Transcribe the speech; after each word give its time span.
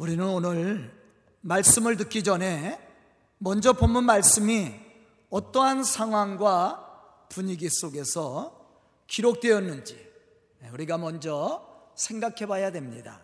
우리는 0.00 0.26
오늘 0.26 0.90
말씀을 1.42 1.98
듣기 1.98 2.22
전에 2.22 2.80
먼저 3.36 3.74
본문 3.74 4.04
말씀이 4.04 4.72
어떠한 5.28 5.84
상황과 5.84 7.26
분위기 7.28 7.68
속에서 7.68 8.66
기록되었는지 9.08 10.02
우리가 10.72 10.96
먼저 10.96 11.92
생각해 11.96 12.46
봐야 12.46 12.72
됩니다. 12.72 13.20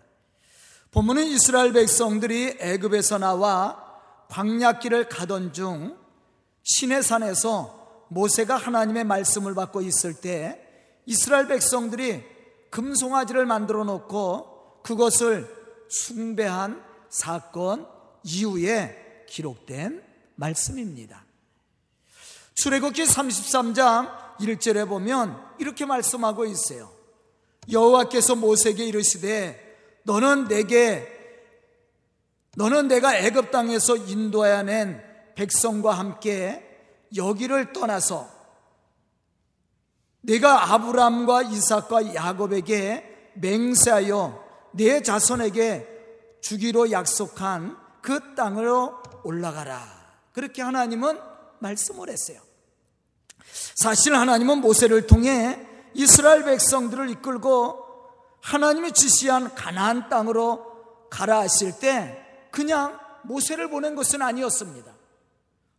본문은 0.91 1.25
이스라엘 1.25 1.73
백성들이 1.73 2.59
애굽에서 2.61 3.16
나와 3.20 3.82
광야길을 4.29 5.08
가던 5.08 5.54
중 5.54 5.96
신의 6.62 7.02
산에서 7.02 8.04
모세가 8.11 8.54
하나님의 8.54 9.04
말씀을 9.04 9.54
받고 9.54 9.80
있을 9.80 10.12
때 10.12 10.61
이스라엘 11.06 11.48
백성들이 11.48 12.22
금송아지를 12.68 13.46
만들어 13.46 13.82
놓고 13.84 14.82
그것을 14.82 15.55
숭배한 15.89 16.82
사건 17.11 17.86
이후에 18.22 19.25
기록된 19.29 20.03
말씀입니다. 20.35 21.25
출애굽기 22.54 23.04
33장 23.04 24.36
1절에 24.39 24.89
보면 24.89 25.36
이렇게 25.59 25.85
말씀하고 25.85 26.45
있어요. 26.46 26.90
여호와께서 27.71 28.36
모세에게 28.36 28.85
이르시되 28.85 30.00
너는 30.04 30.49
내게 30.49 31.12
너는 32.56 32.89
내가 32.89 33.17
애굽 33.17 33.50
땅에서 33.50 33.97
인도하여 33.97 34.62
낸 34.62 35.03
백성과 35.34 35.92
함께 35.92 36.62
여기를 37.14 37.73
떠나서 37.73 38.28
내가 40.23 40.73
아브람과 40.73 41.42
이삭과 41.42 42.14
야곱에게 42.14 43.33
맹세하여 43.34 44.45
내 44.77 45.03
자손에게 45.03 46.39
주기로 46.41 46.91
약속한 46.91 47.77
그 48.03 48.34
땅으로 48.34 49.03
올라가라. 49.25 49.83
그렇게 50.33 50.62
하나님은 50.62 51.19
말씀을 51.59 52.09
했어요. 52.09 52.41
사실 53.75 54.14
하나님은 54.14 54.61
모세를 54.61 55.06
통해 55.06 55.59
이스라엘 55.95 56.45
백성들을 56.45 57.11
이끌고 57.11 57.84
하나님이 58.42 58.92
지시한 58.92 59.55
가나안 59.55 60.09
땅으로 60.09 61.08
가라 61.11 61.41
하실 61.41 61.79
때 61.79 62.23
그냥 62.51 62.98
모세를 63.25 63.70
보낸 63.70 63.97
것은 63.97 64.23
아니었습니다. 64.23 64.92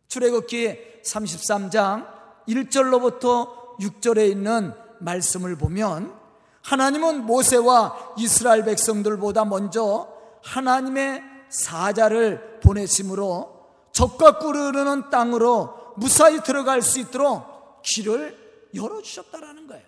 출애굽기 0.08 1.02
33장 1.04 2.06
1절로부터 2.48 3.78
6절에 3.78 4.28
있는 4.28 4.74
말씀을 5.00 5.56
보면 5.56 6.17
하나님은 6.62 7.24
모세와 7.26 8.14
이스라엘 8.18 8.64
백성들보다 8.64 9.44
먼저 9.44 10.08
하나님의 10.42 11.22
사자를 11.48 12.60
보내심으로 12.60 13.58
적과 13.92 14.38
꿀르는 14.38 15.10
땅으로 15.10 15.94
무사히 15.96 16.42
들어갈 16.42 16.82
수 16.82 17.00
있도록 17.00 17.82
길을 17.82 18.70
열어주셨다라는 18.74 19.66
거예요. 19.66 19.84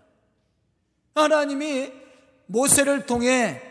하나님이 1.14 1.92
모세를 2.46 3.06
통해 3.06 3.62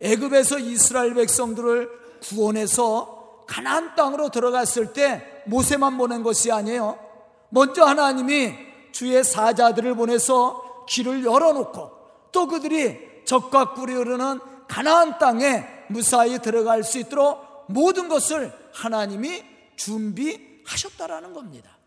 애굽에서 0.00 0.58
이스라엘 0.58 1.14
백성들을 1.14 1.90
구원해서 2.22 3.44
가나안 3.46 3.94
땅으로 3.94 4.30
들어갔을 4.30 4.92
때 4.92 5.42
모세만 5.46 5.98
보낸 5.98 6.22
것이 6.22 6.50
아니에요. 6.50 6.98
먼저 7.50 7.84
하나님이 7.84 8.54
주의 8.92 9.22
사자들을 9.22 9.94
보내서 9.94 10.86
길을 10.88 11.24
열어놓고 11.24 11.95
또 12.36 12.46
그들이 12.46 13.24
적과 13.24 13.72
꿀이 13.72 13.94
흐르는 13.94 14.40
가나안 14.68 15.18
땅에 15.18 15.64
무사히 15.88 16.38
들어갈 16.38 16.84
수 16.84 16.98
있도록 16.98 17.64
모든 17.68 18.10
것을 18.10 18.52
하나님이 18.74 19.42
준비하셨다라는 19.76 21.32
겁니다. 21.32 21.78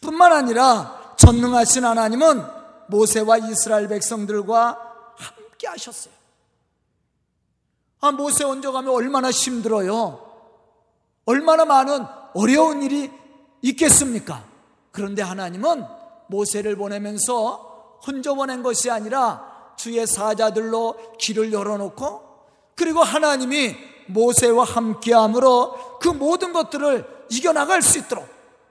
뿐만 0.00 0.32
아니라 0.32 1.14
전능하신 1.16 1.84
하나님은 1.84 2.44
모세와 2.88 3.38
이스라엘 3.38 3.86
백성들과 3.86 5.14
함께 5.14 5.68
하셨어요. 5.68 6.12
아, 8.00 8.10
모세 8.10 8.42
온적 8.42 8.72
가면 8.72 8.92
얼마나 8.92 9.30
힘들어요. 9.30 10.28
얼마나 11.26 11.64
많은 11.64 12.04
어려운 12.34 12.82
일이 12.82 13.08
있겠습니까? 13.62 14.44
그런데 14.90 15.22
하나님은 15.22 15.84
모세를 16.26 16.74
보내면서 16.74 17.67
혼자 18.06 18.34
보낸 18.34 18.62
것이 18.62 18.90
아니라 18.90 19.74
주의 19.76 20.06
사자들로 20.06 21.16
길을 21.18 21.52
열어놓고 21.52 22.28
그리고 22.74 23.00
하나님이 23.00 23.76
모세와 24.08 24.64
함께함으로 24.64 25.98
그 26.00 26.08
모든 26.08 26.52
것들을 26.52 27.26
이겨나갈 27.30 27.82
수 27.82 27.98
있도록 27.98 28.26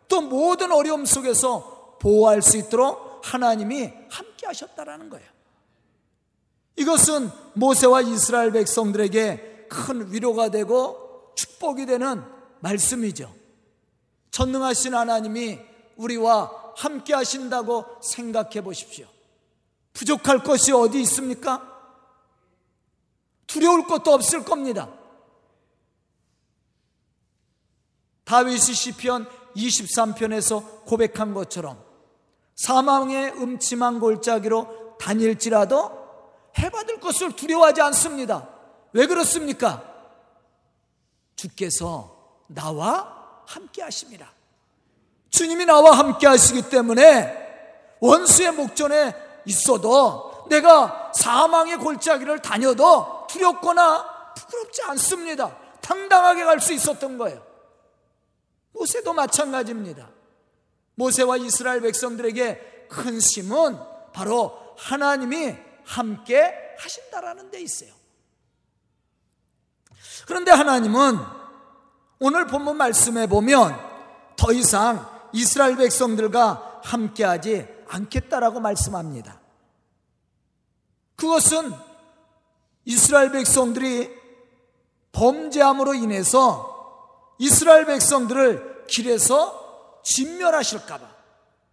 또 0.08 0.22
모든 0.22 0.72
어려움 0.72 1.06
속에서 1.06 1.98
보호할 2.00 2.42
수 2.42 2.58
있도록 2.58 3.22
하나님이 3.24 3.92
함께 4.10 4.48
하셨다라는 4.48 5.10
거예요. 5.10 5.28
이것은 6.78 7.30
모세와 7.54 8.02
이스라엘 8.02 8.52
백성들에게 8.52 9.68
큰 9.70 10.12
위로가 10.12 10.50
되고 10.50 11.34
축복이 11.36 11.86
되는 11.86 12.24
말씀이죠. 12.60 13.34
전능하신 14.32 14.94
하나님이 14.94 15.60
우리와 15.98 16.74
함께 16.76 17.14
하신다고 17.14 17.86
생각해 18.02 18.62
보십시오. 18.62 19.08
부족할 19.98 20.44
것이 20.44 20.72
어디 20.72 21.02
있습니까? 21.02 21.76
두려울 23.48 23.88
것도 23.88 24.14
없을 24.14 24.46
겁니다. 24.46 24.90
다윗이 28.26 28.60
시편 28.60 29.28
23편에서 29.56 30.86
고백한 30.86 31.34
것처럼 31.34 31.84
사망의 32.56 33.34
음침한 33.42 34.00
골짜기로 34.00 34.98
다닐지라도 35.00 35.92
해받을 36.60 37.00
것을 37.00 37.36
두려워하지 37.36 37.82
않습니다. 37.82 38.50
왜 38.94 39.08
그렇습니까? 39.08 39.84
주께서 41.36 42.44
나와 42.46 43.42
함께 43.48 43.82
하십니다. 43.82 44.32
주님이 45.32 45.66
나와 45.66 45.98
함께 45.98 46.28
하시기 46.28 46.70
때문에 46.70 47.48
원수의 48.00 48.52
목전에 48.52 49.27
있어도 49.48 50.46
내가 50.50 51.12
사망의 51.14 51.78
골짜기를 51.78 52.42
다녀도 52.42 53.26
두렵거나 53.28 54.34
부끄럽지 54.36 54.84
않습니다. 54.84 55.58
당당하게 55.82 56.44
갈 56.46 56.60
수 56.60 56.74
있었던 56.74 57.18
거예요. 57.18 57.46
모세도 58.74 59.14
마찬가지입니다. 59.14 60.10
모세와 60.96 61.38
이스라엘 61.38 61.82
백성들에게 61.82 62.88
큰 62.90 63.20
힘은 63.20 63.78
바로 64.14 64.58
하나님이 64.78 65.56
함께 65.86 66.54
하신다라는 66.78 67.52
데 67.52 67.62
있어요. 67.62 67.92
그런데 70.26 70.52
하나님은 70.52 71.18
오늘 72.20 72.48
본문 72.48 72.78
말씀에 72.78 73.28
보면 73.28 73.80
더 74.36 74.52
이상 74.52 75.08
이스라엘 75.34 75.76
백성들과 75.78 76.82
함께하지 76.84 77.68
않겠다라고 77.88 78.60
말씀합니다. 78.60 79.37
그것은 81.18 81.74
이스라엘 82.86 83.32
백성들이 83.32 84.10
범죄함으로 85.12 85.94
인해서 85.96 87.36
이스라엘 87.40 87.86
백성들을 87.86 88.86
길에서 88.88 90.02
진멸하실까봐 90.04 91.06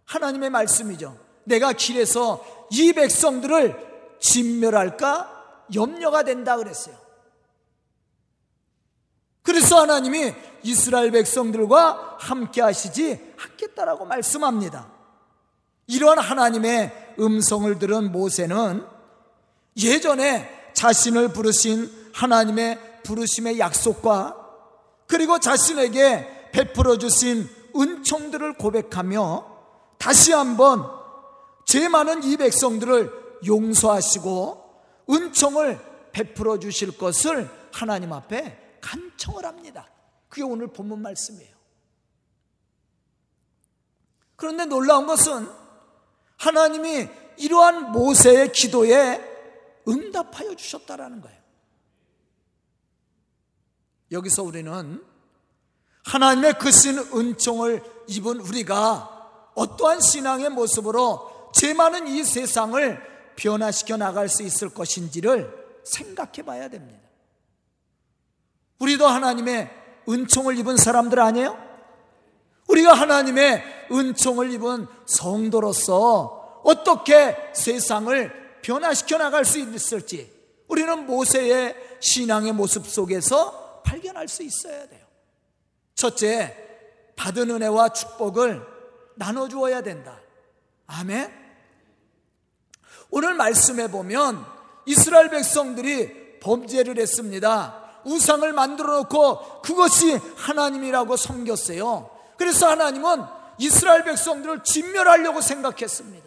하나님의 0.05 0.49
말씀이죠. 0.49 1.17
내가 1.45 1.73
길에서 1.73 2.43
이 2.71 2.91
백성들을 2.91 4.17
진멸할까 4.19 5.67
염려가 5.73 6.23
된다 6.23 6.57
그랬어요. 6.57 6.95
그래서 9.43 9.79
하나님이 9.79 10.33
이스라엘 10.63 11.11
백성들과 11.11 12.17
함께 12.19 12.61
하시지 12.61 13.33
않겠다라고 13.37 14.05
말씀합니다. 14.05 14.91
이러한 15.87 16.17
하나님의 16.17 17.15
음성을 17.19 17.77
들은 17.77 18.11
모세는 18.11 18.94
예전에 19.77 20.71
자신을 20.73 21.29
부르신 21.29 22.11
하나님의 22.13 23.01
부르심의 23.03 23.59
약속과 23.59 24.35
그리고 25.07 25.39
자신에게 25.39 26.49
베풀어 26.51 26.97
주신 26.97 27.49
은총들을 27.75 28.53
고백하며 28.53 29.55
다시 29.97 30.31
한번 30.31 30.89
죄 31.65 31.89
많은 31.89 32.23
이 32.23 32.37
백성들을 32.37 33.39
용서하시고 33.45 34.63
은총을 35.09 35.79
베풀어 36.11 36.59
주실 36.59 36.97
것을 36.97 37.49
하나님 37.73 38.13
앞에 38.13 38.79
간청을 38.81 39.45
합니다. 39.45 39.87
그게 40.29 40.43
오늘 40.43 40.67
본문 40.67 41.01
말씀이에요. 41.01 41.53
그런데 44.35 44.65
놀라운 44.65 45.05
것은 45.05 45.49
하나님이 46.37 47.09
이러한 47.37 47.91
모세의 47.91 48.51
기도에 48.51 49.34
응답하여 49.87 50.55
주셨다라는 50.55 51.21
거예요. 51.21 51.37
여기서 54.11 54.43
우리는 54.43 55.03
하나님의 56.05 56.59
크신 56.59 56.99
은총을 56.99 57.83
입은 58.07 58.39
우리가 58.39 59.51
어떠한 59.55 60.01
신앙의 60.01 60.49
모습으로 60.49 61.51
제 61.53 61.73
많은 61.73 62.07
이 62.07 62.23
세상을 62.23 63.01
변화시켜 63.35 63.97
나갈 63.97 64.29
수 64.29 64.43
있을 64.43 64.69
것인지를 64.69 65.81
생각해 65.83 66.43
봐야 66.45 66.69
됩니다. 66.69 66.99
우리도 68.79 69.07
하나님의 69.07 69.71
은총을 70.07 70.57
입은 70.59 70.77
사람들 70.77 71.19
아니에요? 71.19 71.57
우리가 72.67 72.93
하나님의 72.93 73.87
은총을 73.91 74.51
입은 74.51 74.87
성도로서 75.05 76.61
어떻게 76.63 77.35
세상을 77.53 78.44
변화시켜 78.65 79.19
나갈 79.19 79.45
수 79.45 79.59
있을지 79.59 80.33
우리는 80.67 81.05
모세의 81.05 81.75
신앙의 81.99 82.51
모습 82.53 82.87
속에서 82.87 83.83
발견할 83.85 84.27
수 84.27 84.41
있어야 84.41 84.87
돼요. 84.87 85.05
첫째, 85.93 86.57
받은 87.15 87.51
은혜와 87.51 87.89
축복을 87.89 88.65
나눠주어야 89.17 89.83
된다. 89.83 90.19
아멘? 90.87 91.31
오늘 93.11 93.35
말씀해 93.35 93.91
보면 93.91 94.43
이스라엘 94.87 95.29
백성들이 95.29 96.39
범죄를 96.39 96.97
했습니다. 96.97 98.01
우상을 98.03 98.51
만들어 98.51 98.97
놓고 98.97 99.61
그것이 99.61 100.19
하나님이라고 100.37 101.15
섬겼어요. 101.15 102.09
그래서 102.35 102.67
하나님은 102.67 103.25
이스라엘 103.59 104.03
백성들을 104.03 104.63
진멸하려고 104.63 105.41
생각했습니다. 105.41 106.24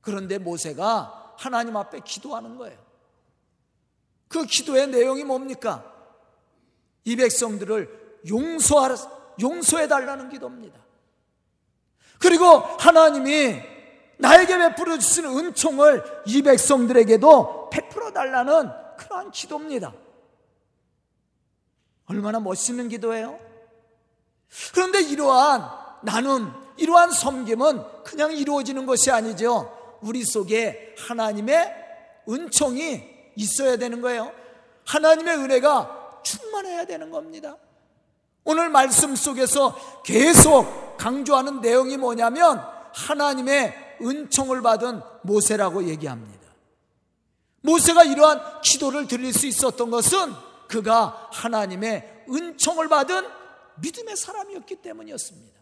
그런데 0.00 0.38
모세가 0.38 1.34
하나님 1.36 1.76
앞에 1.76 2.00
기도하는 2.00 2.56
거예요. 2.56 2.78
그 4.28 4.44
기도의 4.44 4.88
내용이 4.88 5.24
뭡니까? 5.24 5.84
이 7.04 7.16
백성들을 7.16 8.20
용서하, 8.28 8.94
용서해 9.40 9.88
달라는 9.88 10.28
기도입니다. 10.28 10.78
그리고 12.18 12.46
하나님이 12.46 13.62
나에게 14.18 14.58
베풀어 14.58 14.98
주시는 14.98 15.30
은총을 15.38 16.22
이 16.26 16.42
백성들에게도 16.42 17.70
베풀어 17.70 18.12
달라는 18.12 18.70
그러한 18.96 19.30
기도입니다. 19.30 19.94
얼마나 22.06 22.40
멋있는 22.40 22.88
기도예요? 22.88 23.38
그런데 24.74 25.00
이러한 25.02 25.70
나눔, 26.02 26.52
이러한 26.76 27.12
섬김은 27.12 28.02
그냥 28.04 28.32
이루어지는 28.32 28.86
것이 28.86 29.10
아니죠. 29.10 29.77
우리 30.02 30.24
속에 30.24 30.94
하나님의 30.98 31.74
은총이 32.28 33.32
있어야 33.36 33.76
되는 33.76 34.00
거예요. 34.00 34.32
하나님의 34.84 35.36
은혜가 35.36 36.20
충만해야 36.22 36.84
되는 36.86 37.10
겁니다. 37.10 37.56
오늘 38.44 38.68
말씀 38.68 39.14
속에서 39.14 40.02
계속 40.04 40.96
강조하는 40.96 41.60
내용이 41.60 41.96
뭐냐면 41.96 42.62
하나님의 42.94 43.98
은총을 44.00 44.62
받은 44.62 45.00
모세라고 45.22 45.84
얘기합니다. 45.88 46.38
모세가 47.62 48.04
이러한 48.04 48.60
기도를 48.62 49.06
드릴 49.06 49.32
수 49.32 49.46
있었던 49.46 49.90
것은 49.90 50.32
그가 50.68 51.28
하나님의 51.32 52.24
은총을 52.30 52.88
받은 52.88 53.26
믿음의 53.80 54.16
사람이었기 54.16 54.76
때문이었습니다. 54.76 55.58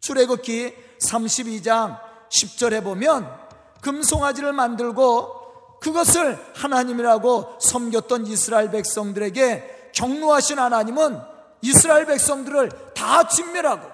출애굽기 0.00 0.74
32장 1.00 2.05
10절에 2.28 2.82
보면 2.82 3.46
금송아지를 3.80 4.52
만들고 4.52 5.78
그것을 5.80 6.38
하나님이라고 6.54 7.58
섬겼던 7.60 8.26
이스라엘 8.26 8.70
백성들에게 8.70 9.90
경로하신 9.94 10.58
하나님은 10.58 11.20
이스라엘 11.62 12.06
백성들을 12.06 12.94
다 12.94 13.28
진멸하고 13.28 13.88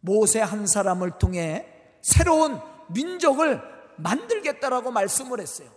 모세 0.00 0.40
한 0.40 0.66
사람을 0.66 1.18
통해 1.18 1.66
새로운 2.02 2.60
민족을 2.88 3.62
만들겠다라고 3.96 4.90
말씀을 4.90 5.40
했어요. 5.40 5.70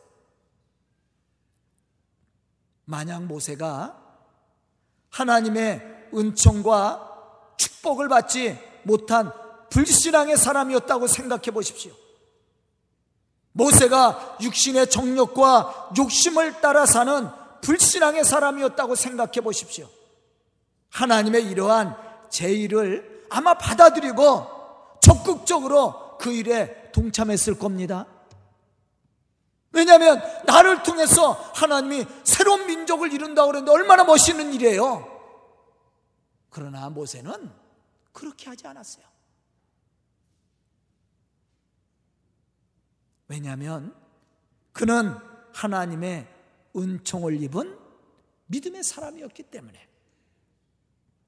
만약 2.85 3.23
모세가 3.23 4.01
하나님의 5.09 6.09
은총과 6.13 7.55
축복을 7.57 8.07
받지 8.07 8.59
못한 8.83 9.31
불신앙의 9.69 10.37
사람이었다고 10.37 11.07
생각해 11.07 11.51
보십시오. 11.51 11.93
모세가 13.51 14.37
육신의 14.41 14.89
정욕과 14.89 15.91
욕심을 15.97 16.61
따라 16.61 16.85
사는 16.85 17.27
불신앙의 17.61 18.23
사람이었다고 18.23 18.95
생각해 18.95 19.41
보십시오. 19.41 19.87
하나님의 20.89 21.43
이러한 21.45 21.95
제의를 22.29 23.25
아마 23.29 23.55
받아들이고 23.55 24.99
적극적으로 25.01 26.17
그 26.17 26.31
일에 26.31 26.91
동참했을 26.91 27.57
겁니다. 27.57 28.05
왜냐하면 29.71 30.21
나를 30.45 30.83
통해서 30.83 31.31
하나님이 31.53 32.05
새로운 32.23 32.65
민족을 32.67 33.11
이룬다고 33.11 33.47
그랬는데 33.49 33.71
얼마나 33.71 34.03
멋있는 34.03 34.53
일이에요. 34.53 35.17
그러나 36.49 36.89
모세는 36.89 37.51
그렇게 38.11 38.49
하지 38.49 38.65
않았어요. 38.65 39.05
왜냐하면 43.27 43.95
그는 44.71 45.15
하나님의 45.53 46.27
은총을 46.75 47.41
입은 47.43 47.77
믿음의 48.47 48.83
사람이었기 48.83 49.43
때문에 49.43 49.87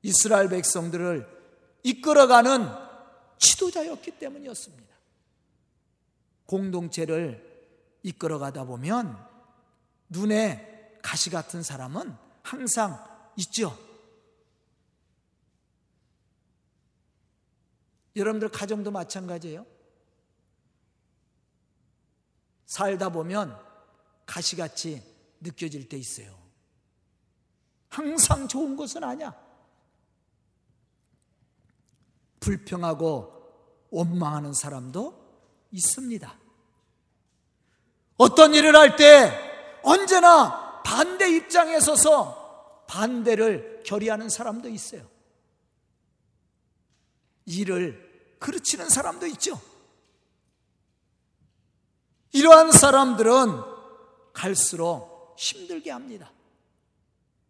이스라엘 0.02 0.50
백성들을 0.50 1.40
이끌어가는 1.84 2.68
지도자였기 3.38 4.12
때문이었습니다. 4.12 4.96
공동체를 6.46 7.48
이끌어가다 8.04 8.66
보면 8.66 9.18
눈에 10.10 10.98
가시 11.02 11.30
같은 11.30 11.64
사람은 11.64 12.16
항상 12.44 13.04
있죠. 13.38 13.78
여러분들 18.16 18.50
가정도 18.50 18.92
마찬가지예요. 18.92 19.66
살다 22.70 23.10
보면 23.10 23.60
가시같이 24.28 25.02
느껴질 25.42 25.90
때 25.90 25.98
있어요. 25.98 26.38
항상 27.90 28.48
좋은 28.48 28.76
것은 28.76 29.04
아니야. 29.04 29.34
불평하고 32.40 33.88
원망하는 33.90 34.54
사람도 34.54 35.68
있습니다. 35.72 36.40
어떤 38.18 38.54
일을 38.54 38.76
할 38.76 38.96
때 38.96 39.32
언제나 39.82 40.84
반대 40.84 41.28
입장에 41.36 41.80
서서 41.80 42.86
반대를 42.88 43.82
결의하는 43.84 44.30
사람도 44.30 44.70
있어요. 44.70 45.10
일을 47.46 48.38
그르치는 48.40 48.90
사람도 48.90 49.26
있죠. 49.28 49.60
이러한 52.32 52.72
사람들은 52.72 53.62
갈수록 54.34 55.36
힘들게 55.38 55.92
합니다. 55.92 56.32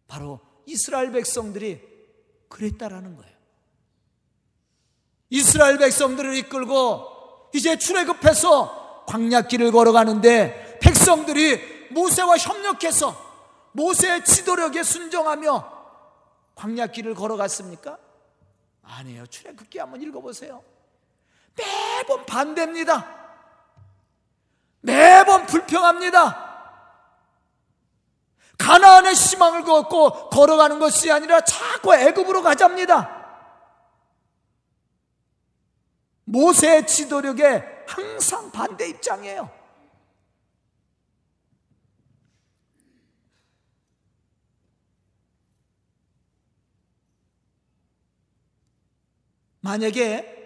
바로 0.07 0.39
이스라엘 0.65 1.11
백성들이 1.11 1.81
그랬다라는 2.47 3.15
거예요. 3.17 3.35
이스라엘 5.29 5.77
백성들을 5.77 6.35
이끌고 6.35 7.49
이제 7.53 7.77
출애굽해서 7.77 9.05
광야길을 9.07 9.71
걸어가는데 9.71 10.79
백성들이 10.81 11.89
모세와 11.91 12.37
협력해서 12.37 13.29
모세의 13.73 14.25
지도력에 14.25 14.83
순종하며 14.83 15.79
광야길을 16.55 17.15
걸어갔습니까? 17.15 17.97
아니에요. 18.83 19.27
출애굽기 19.27 19.79
한번 19.79 20.01
읽어보세요. 20.01 20.63
매번 21.55 22.25
반대입니다. 22.25 23.18
매번 25.29 25.45
불평합니다. 25.45 26.49
가나안의 28.57 29.13
희망을 29.13 29.63
걷고 29.63 30.29
걸어가는 30.29 30.79
것이 30.79 31.11
아니라 31.11 31.41
자꾸 31.41 31.95
애굽으로 31.95 32.41
가자입니다. 32.41 33.17
모세의 36.25 36.87
지도력에 36.87 37.63
항상 37.87 38.51
반대 38.51 38.89
입장이에요. 38.89 39.51
만약에 49.61 50.37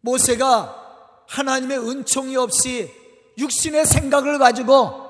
모세가 0.00 1.24
하나님의 1.26 1.78
은총이 1.78 2.36
없이 2.36 2.97
육신의 3.38 3.86
생각을 3.86 4.38
가지고 4.38 5.08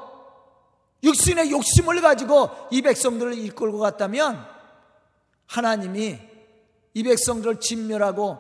육신의 1.03 1.51
욕심을 1.51 2.01
가지고 2.01 2.51
이 2.71 2.83
백성들을 2.83 3.39
이끌고 3.39 3.79
갔다면 3.79 4.47
하나님이 5.47 6.19
이 6.95 7.03
백성들을 7.03 7.61
진멸하고 7.61 8.39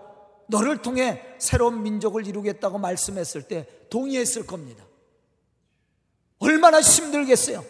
너를 0.48 0.82
통해 0.82 1.36
새로운 1.38 1.82
민족을 1.82 2.26
이루겠다고 2.26 2.78
말씀했을 2.78 3.42
때 3.46 3.68
동의했을 3.90 4.46
겁니다. 4.46 4.84
얼마나 6.38 6.80
힘들겠어요. 6.80 7.64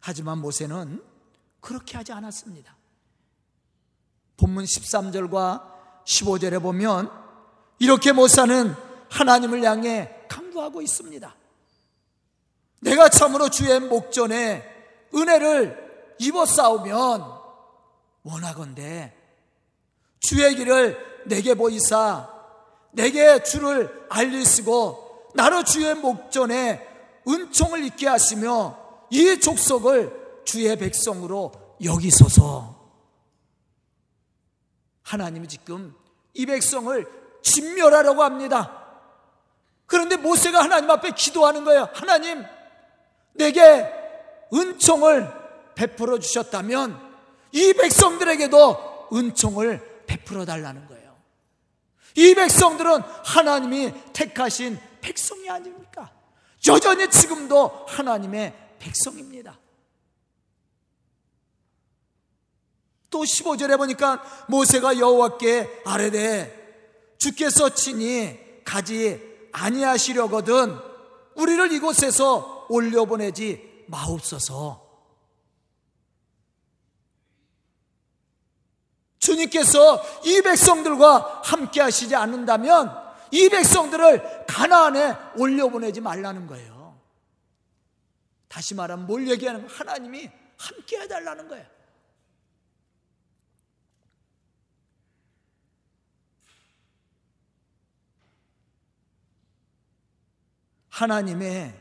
하지만 0.00 0.38
모세는 0.38 1.02
그렇게 1.60 1.96
하지 1.96 2.12
않았습니다. 2.12 2.76
본문 4.36 4.64
13절과 4.64 6.04
15절에 6.04 6.62
보면 6.62 7.25
이렇게 7.78 8.12
모사는 8.12 8.74
하나님을 9.10 9.62
향해 9.62 10.14
강구하고 10.28 10.82
있습니다. 10.82 11.34
내가 12.80 13.08
참으로 13.08 13.48
주의 13.48 13.78
목전에 13.80 14.62
은혜를 15.14 16.14
입어 16.18 16.46
싸우면 16.46 17.24
원하건대 18.22 19.14
주의 20.20 20.54
길을 20.54 21.24
내게 21.26 21.54
보이사 21.54 22.30
내게 22.92 23.42
주를 23.42 24.06
알리시고 24.08 25.30
나로 25.34 25.64
주의 25.64 25.94
목전에 25.94 26.86
은총을 27.28 27.84
잊게 27.84 28.08
하시며 28.08 28.78
이 29.10 29.38
족속을 29.38 30.42
주의 30.44 30.76
백성으로 30.76 31.52
여기소서 31.82 32.74
하나님이 35.02 35.46
지금 35.48 35.94
이 36.34 36.46
백성을 36.46 37.06
진멸하려고 37.46 38.24
합니다. 38.24 38.82
그런데 39.86 40.16
모세가 40.16 40.62
하나님 40.62 40.90
앞에 40.90 41.12
기도하는 41.12 41.64
거예요. 41.64 41.88
하나님, 41.94 42.44
내게 43.34 43.86
은총을 44.52 45.32
베풀어 45.76 46.18
주셨다면 46.18 47.00
이 47.52 47.72
백성들에게도 47.72 49.08
은총을 49.12 50.04
베풀어 50.06 50.44
달라는 50.44 50.88
거예요. 50.88 51.16
이 52.16 52.34
백성들은 52.34 53.02
하나님이 53.24 53.92
택하신 54.12 54.78
백성이 55.00 55.48
아닙니까? 55.48 56.10
여전히 56.66 57.08
지금도 57.08 57.86
하나님의 57.86 58.54
백성입니다. 58.80 59.56
또 63.10 63.20
15절에 63.20 63.76
보니까 63.78 64.22
모세가 64.48 64.98
여호와께 64.98 65.82
아뢰되 65.84 66.65
주께서 67.26 67.70
친히 67.70 68.38
가지 68.64 69.20
아니하시려거든 69.52 70.78
우리를 71.34 71.72
이곳에서 71.72 72.66
올려보내지 72.68 73.84
마옵소서. 73.88 74.84
주님께서 79.18 80.02
이 80.24 80.40
백성들과 80.40 81.42
함께 81.44 81.80
하시지 81.80 82.14
않는다면 82.14 82.94
이 83.32 83.48
백성들을 83.48 84.46
가나안에 84.46 85.16
올려보내지 85.36 86.00
말라는 86.00 86.46
거예요. 86.46 86.96
다시 88.46 88.74
말하면 88.74 89.06
뭘 89.06 89.28
얘기하는 89.28 89.68
하나님이 89.68 90.30
함께 90.56 91.00
해달라는 91.00 91.48
거예요. 91.48 91.75
하나님의 100.96 101.78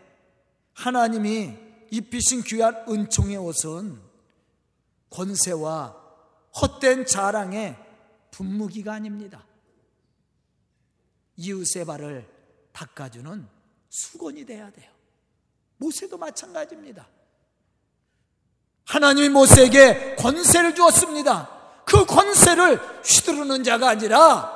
하나님이 0.73 1.57
입히신 1.89 2.43
귀한 2.43 2.83
은총의 2.89 3.37
옷은 3.37 4.01
권세와 5.09 5.95
헛된 6.61 7.05
자랑의 7.05 7.77
분무기가 8.31 8.93
아닙니다. 8.93 9.45
이웃의 11.37 11.85
발을 11.85 12.29
닦아주는 12.73 13.47
수건이 13.89 14.45
돼야 14.45 14.69
돼요. 14.69 14.91
모세도 15.77 16.17
마찬가지입니다. 16.17 17.07
하나님이 18.83 19.29
모세에게 19.29 20.15
권세를 20.17 20.75
주었습니다. 20.75 21.83
그 21.85 22.05
권세를 22.05 22.77
휘두르는 23.01 23.63
자가 23.63 23.89
아니라 23.89 24.51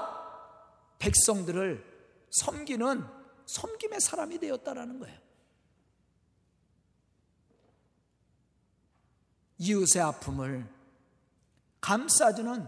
백성들을 1.00 1.86
섬기는 2.32 3.19
섬김의 3.50 4.00
사람이 4.00 4.38
되었다라는 4.38 5.00
거예요. 5.00 5.18
이웃의 9.58 10.04
아픔을 10.04 10.68
감싸주는 11.82 12.68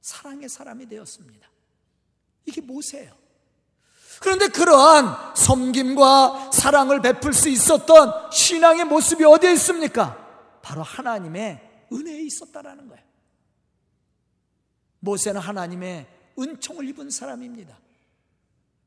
사랑의 0.00 0.48
사람이 0.48 0.86
되었습니다. 0.86 1.50
이게 2.46 2.60
모세예요. 2.60 3.18
그런데 4.20 4.46
그러한 4.46 5.34
섬김과 5.34 6.52
사랑을 6.52 7.02
베풀 7.02 7.32
수 7.32 7.48
있었던 7.48 8.30
신앙의 8.30 8.84
모습이 8.84 9.24
어디에 9.24 9.52
있습니까? 9.54 10.60
바로 10.62 10.84
하나님의 10.84 11.88
은혜에 11.92 12.22
있었다라는 12.22 12.86
거예요. 12.88 13.04
모세는 15.00 15.40
하나님의 15.40 16.06
은총을 16.38 16.88
입은 16.90 17.10
사람입니다. 17.10 17.76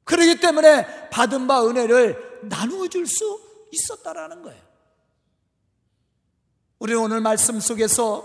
그렇기 0.04 0.40
때문에 0.40 1.10
받은 1.10 1.48
바 1.48 1.66
은혜를 1.66 2.42
나누어 2.44 2.88
줄 2.88 3.08
수 3.08 3.40
있었다라는 3.72 4.42
거예요. 4.44 4.62
우리 6.80 6.94
오늘 6.94 7.22
말씀 7.22 7.60
속에서 7.60 8.24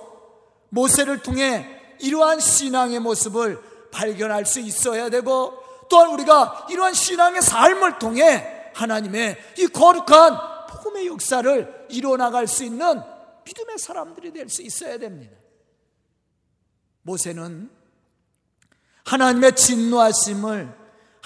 모세를 0.70 1.22
통해 1.22 1.96
이러한 2.00 2.40
신앙의 2.40 3.00
모습을 3.00 3.62
발견할 3.90 4.44
수 4.44 4.60
있어야 4.60 5.08
되고 5.08 5.62
또한 5.88 6.10
우리가 6.10 6.66
이러한 6.70 6.92
신앙의 6.92 7.40
삶을 7.40 7.98
통해 7.98 8.70
하나님의 8.74 9.38
이 9.58 9.66
거룩한 9.68 10.66
복음의 10.68 11.06
역사를 11.06 11.86
이뤄나갈 11.88 12.46
수 12.46 12.64
있는 12.64 13.00
믿음의 13.44 13.78
사람들이 13.78 14.32
될 14.32 14.48
수 14.48 14.62
있어야 14.62 14.98
됩니다. 14.98 15.34
모세는 17.02 17.70
하나님의 19.04 19.56
진노하심을 19.56 20.77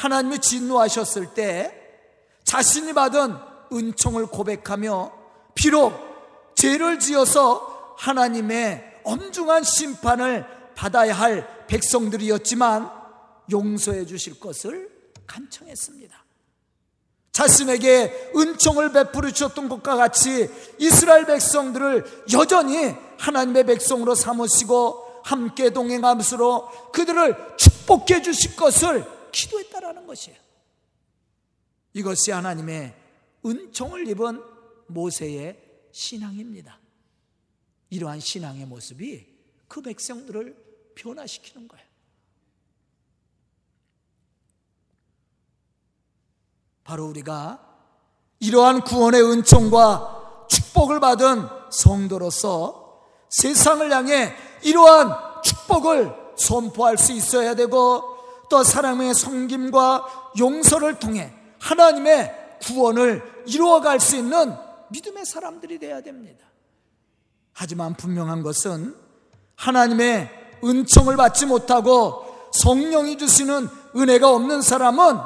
하나님이 0.03 0.41
진노하셨을 0.41 1.33
때 1.33 1.73
자신이 2.43 2.93
받은 2.93 3.37
은총을 3.73 4.27
고백하며 4.27 5.13
비록 5.55 5.93
죄를 6.57 6.99
지어서 6.99 7.95
하나님의 7.99 9.01
엄중한 9.05 9.63
심판을 9.63 10.45
받아야 10.75 11.15
할 11.15 11.67
백성들이었지만 11.69 12.91
용서해 13.53 14.05
주실 14.05 14.41
것을 14.41 14.91
간청했습니다. 15.29 16.21
자신에게 17.31 18.33
은총을 18.35 18.93
베풀어 18.93 19.31
주셨던 19.31 19.69
것과 19.69 19.95
같이 19.95 20.51
이스라엘 20.79 21.27
백성들을 21.27 22.25
여전히 22.33 22.93
하나님의 23.19 23.65
백성으로 23.67 24.17
삼으시고 24.17 25.23
함께 25.23 25.71
동행함으로 25.71 26.91
그들을 26.91 27.57
축복해 27.57 28.23
주실 28.23 28.57
것을 28.57 29.22
기도했다라는 29.33 30.07
것이에요. 30.07 30.39
이것이 31.95 32.31
하나님의 32.31 32.95
은총을 33.45 34.07
입은 34.09 34.43
모세의 34.87 35.61
신앙입니다. 35.93 36.79
이러한 37.91 38.21
신앙의 38.21 38.67
모습이 38.67 39.27
그 39.69 39.83
백성들을 39.83 40.93
변화시키는 40.95 41.69
거예요. 41.69 41.85
바로 46.85 47.07
우리가 47.07 47.69
이러한 48.41 48.83
구원의 48.83 49.23
은총과 49.23 50.47
축복을 50.49 51.01
받은 51.01 51.49
성도로서 51.71 53.01
세상을 53.31 53.91
향해 53.93 54.35
이러한 54.63 55.43
축복을 55.43 56.13
선포할 56.37 56.99
수 56.99 57.13
있어야 57.13 57.55
되고 57.55 58.12
또 58.53 58.63
사랑의 58.63 59.15
섬김과 59.15 60.35
용서를 60.39 60.99
통해 60.99 61.33
하나님의 61.59 62.59
구원을 62.61 63.45
이루어갈 63.47 63.99
수 63.99 64.15
있는 64.15 64.55
믿음의 64.91 65.25
사람들이 65.25 65.79
되어야 65.79 66.03
됩니다. 66.03 66.45
하지만 67.55 67.95
분명한 67.95 68.43
것은 68.43 68.95
하나님의 69.57 70.29
은총을 70.63 71.17
받지 71.17 71.47
못하고 71.47 72.51
성령이 72.53 73.17
주시는 73.17 73.69
은혜가 73.97 74.31
없는 74.31 74.61
사람은 74.61 75.17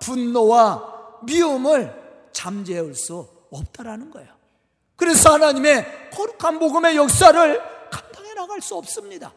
분노와 0.00 1.20
미움을 1.22 2.28
잠재울 2.32 2.94
수 2.94 3.26
없다라는 3.50 4.10
거예요. 4.10 4.28
그래서 4.96 5.32
하나님의 5.32 6.10
거룩한 6.10 6.58
복음의 6.58 6.96
역사를 6.96 7.62
감당해 7.90 8.34
나갈 8.34 8.60
수 8.60 8.74
없습니다. 8.76 9.32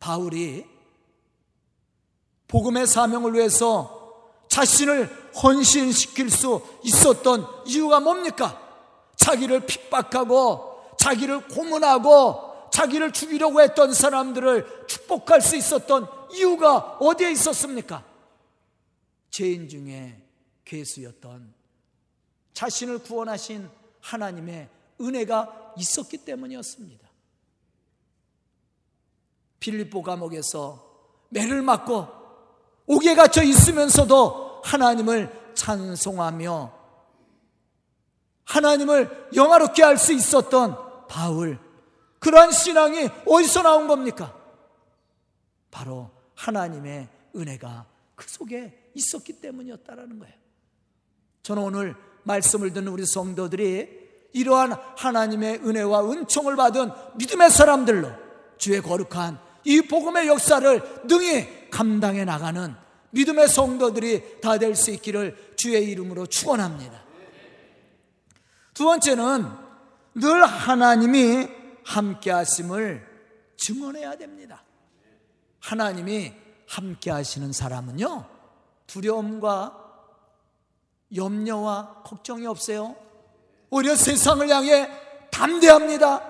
바울이 0.00 0.66
복음의 2.48 2.88
사명을 2.88 3.34
위해서 3.34 4.00
자신을 4.48 5.06
헌신시킬 5.40 6.30
수 6.30 6.60
있었던 6.82 7.46
이유가 7.66 8.00
뭡니까? 8.00 8.60
자기를 9.14 9.66
핍박하고 9.66 10.96
자기를 10.98 11.46
고문하고 11.48 12.70
자기를 12.72 13.12
죽이려고 13.12 13.60
했던 13.60 13.92
사람들을 13.92 14.86
축복할 14.88 15.40
수 15.40 15.56
있었던 15.56 16.08
이유가 16.32 16.96
어디에 17.00 17.30
있었습니까? 17.32 18.04
죄인 19.30 19.68
중에 19.68 20.20
괴수였던 20.64 21.54
자신을 22.54 23.00
구원하신 23.00 23.68
하나님의 24.00 24.68
은혜가 25.00 25.74
있었기 25.76 26.18
때문이었습니다. 26.18 27.09
빌립보 29.60 30.02
감옥에서 30.02 30.84
매를 31.28 31.62
맞고 31.62 32.08
옥에 32.86 33.14
갇혀 33.14 33.42
있으면서도 33.42 34.62
하나님을 34.64 35.52
찬송하며 35.54 36.80
하나님을 38.44 39.28
영화롭게 39.34 39.82
할 39.82 39.96
수 39.96 40.12
있었던 40.12 40.76
바울 41.08 41.58
그러한 42.18 42.50
신앙이 42.52 43.08
어디서 43.26 43.62
나온 43.62 43.86
겁니까? 43.86 44.36
바로 45.70 46.10
하나님의 46.34 47.08
은혜가 47.36 47.86
그 48.16 48.28
속에 48.28 48.90
있었기 48.94 49.40
때문이었다라는 49.40 50.18
거예요. 50.18 50.34
저는 51.42 51.62
오늘 51.62 51.96
말씀을 52.24 52.72
듣는 52.72 52.88
우리 52.92 53.06
성도들이 53.06 54.00
이러한 54.32 54.72
하나님의 54.96 55.60
은혜와 55.64 56.10
은총을 56.10 56.56
받은 56.56 56.90
믿음의 57.16 57.50
사람들로 57.50 58.10
주의 58.58 58.80
거룩한 58.82 59.40
이 59.64 59.82
복음의 59.82 60.26
역사를 60.28 60.82
능히 61.04 61.70
감당해 61.70 62.24
나가는 62.24 62.74
믿음의 63.10 63.48
성도들이 63.48 64.40
다 64.40 64.58
될 64.58 64.74
수 64.74 64.90
있기를 64.92 65.54
주의 65.56 65.84
이름으로 65.90 66.26
축원합니다. 66.26 67.02
두 68.74 68.84
번째는 68.84 69.46
늘 70.14 70.44
하나님이 70.44 71.48
함께 71.84 72.30
하심을 72.30 73.06
증언해야 73.58 74.16
됩니다. 74.16 74.62
하나님이 75.60 76.32
함께 76.68 77.10
하시는 77.10 77.52
사람은요, 77.52 78.24
두려움과 78.86 79.76
염려와 81.14 82.02
걱정이 82.04 82.46
없어요. 82.46 82.96
오히려 83.70 83.94
세상을 83.96 84.48
향해 84.48 84.88
담대합니다. 85.30 86.22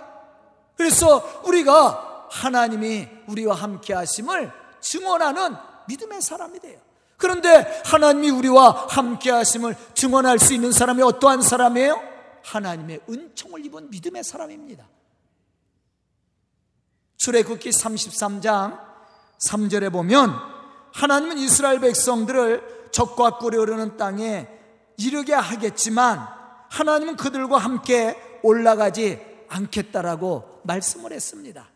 그래서 0.76 1.42
우리가 1.44 2.09
하나님이 2.30 3.08
우리와 3.26 3.54
함께 3.54 3.92
하심을 3.92 4.52
증언하는 4.80 5.56
믿음의 5.88 6.22
사람이 6.22 6.60
돼요. 6.60 6.78
그런데 7.16 7.82
하나님이 7.84 8.30
우리와 8.30 8.86
함께 8.88 9.30
하심을 9.30 9.76
증언할 9.94 10.38
수 10.38 10.54
있는 10.54 10.72
사람이 10.72 11.02
어떠한 11.02 11.42
사람이에요? 11.42 12.00
하나님의 12.42 13.00
은총을 13.08 13.66
입은 13.66 13.90
믿음의 13.90 14.24
사람입니다. 14.24 14.88
출애굽기 17.18 17.68
33장 17.68 18.80
3절에 19.46 19.92
보면 19.92 20.34
하나님은 20.94 21.36
이스라엘 21.38 21.80
백성들을 21.80 22.88
적과 22.92 23.38
꿀이 23.38 23.56
흐르는 23.58 23.98
땅에 23.98 24.48
이르게 24.96 25.34
하겠지만 25.34 26.26
하나님은 26.70 27.16
그들과 27.16 27.58
함께 27.58 28.16
올라가지 28.42 29.20
않겠다라고 29.48 30.60
말씀을 30.62 31.12
했습니다. 31.12 31.68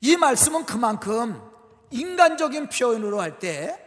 이 0.00 0.16
말씀은 0.16 0.64
그만큼 0.64 1.40
인간적인 1.90 2.68
표현으로 2.68 3.20
할 3.20 3.38
때 3.38 3.84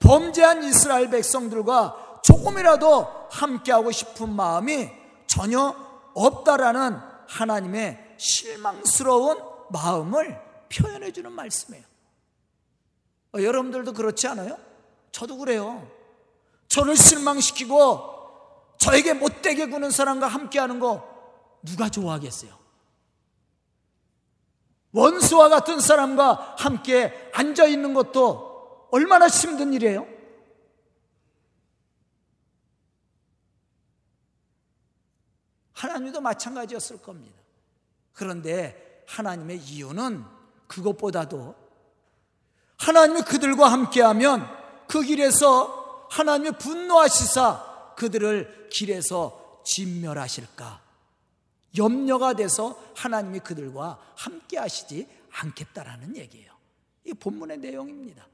범죄한 0.00 0.64
이스라엘 0.64 1.08
백성들과 1.10 2.20
조금이라도 2.22 3.28
함께하고 3.30 3.90
싶은 3.90 4.30
마음이 4.34 4.90
전혀 5.26 5.74
없다라는 6.14 6.98
하나님의 7.26 8.14
실망스러운 8.18 9.38
마음을 9.70 10.38
표현해 10.68 11.10
주는 11.12 11.32
말씀이에요. 11.32 11.84
어, 13.34 13.42
여러분들도 13.42 13.92
그렇지 13.94 14.28
않아요? 14.28 14.58
저도 15.10 15.38
그래요. 15.38 15.88
저를 16.68 16.96
실망시키고 16.96 18.12
저에게 18.78 19.14
못되게 19.14 19.66
구는 19.66 19.90
사람과 19.90 20.26
함께하는 20.26 20.80
거 20.80 21.02
누가 21.62 21.88
좋아하겠어요? 21.88 22.52
원수와 24.94 25.48
같은 25.48 25.80
사람과 25.80 26.54
함께 26.56 27.30
앉아 27.34 27.66
있는 27.66 27.94
것도 27.94 28.88
얼마나 28.92 29.26
힘든 29.26 29.72
일이에요? 29.72 30.06
하나님도 35.72 36.20
마찬가지였을 36.20 37.02
겁니다. 37.02 37.36
그런데 38.12 39.04
하나님의 39.08 39.58
이유는 39.58 40.24
그것보다도 40.68 41.56
하나님이 42.78 43.22
그들과 43.22 43.72
함께하면 43.72 44.48
그 44.86 45.02
길에서 45.02 46.06
하나님의 46.10 46.58
분노하시사 46.58 47.94
그들을 47.96 48.68
길에서 48.70 49.60
진멸하실까 49.64 50.83
염려가 51.76 52.34
돼서 52.34 52.80
하나님이 52.94 53.40
그들과 53.40 54.00
함께 54.16 54.58
하시지 54.58 55.08
않겠다라는 55.30 56.16
얘기예요. 56.16 56.52
이 57.04 57.12
본문의 57.12 57.58
내용입니다. 57.58 58.26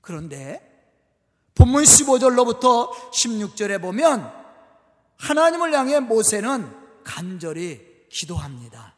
그런데 0.00 0.64
본문 1.54 1.82
15절로부터 1.82 2.90
16절에 3.12 3.80
보면 3.80 4.32
하나님을 5.16 5.74
향해 5.74 6.00
모세는 6.00 6.72
간절히 7.04 8.06
기도합니다. 8.08 8.94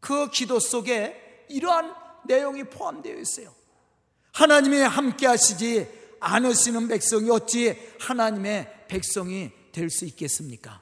그 0.00 0.30
기도 0.30 0.58
속에 0.58 1.46
이러한 1.48 1.94
내용이 2.26 2.64
포함되어 2.64 3.16
있어요. 3.18 3.54
하나님이 4.32 4.78
함께 4.78 5.26
하시지 5.26 6.16
않으시는 6.20 6.88
백성이 6.88 7.30
어찌 7.30 7.76
하나님의 8.00 8.86
백성이 8.88 9.50
될 9.72 9.90
수 9.90 10.04
있겠습니까? 10.04 10.81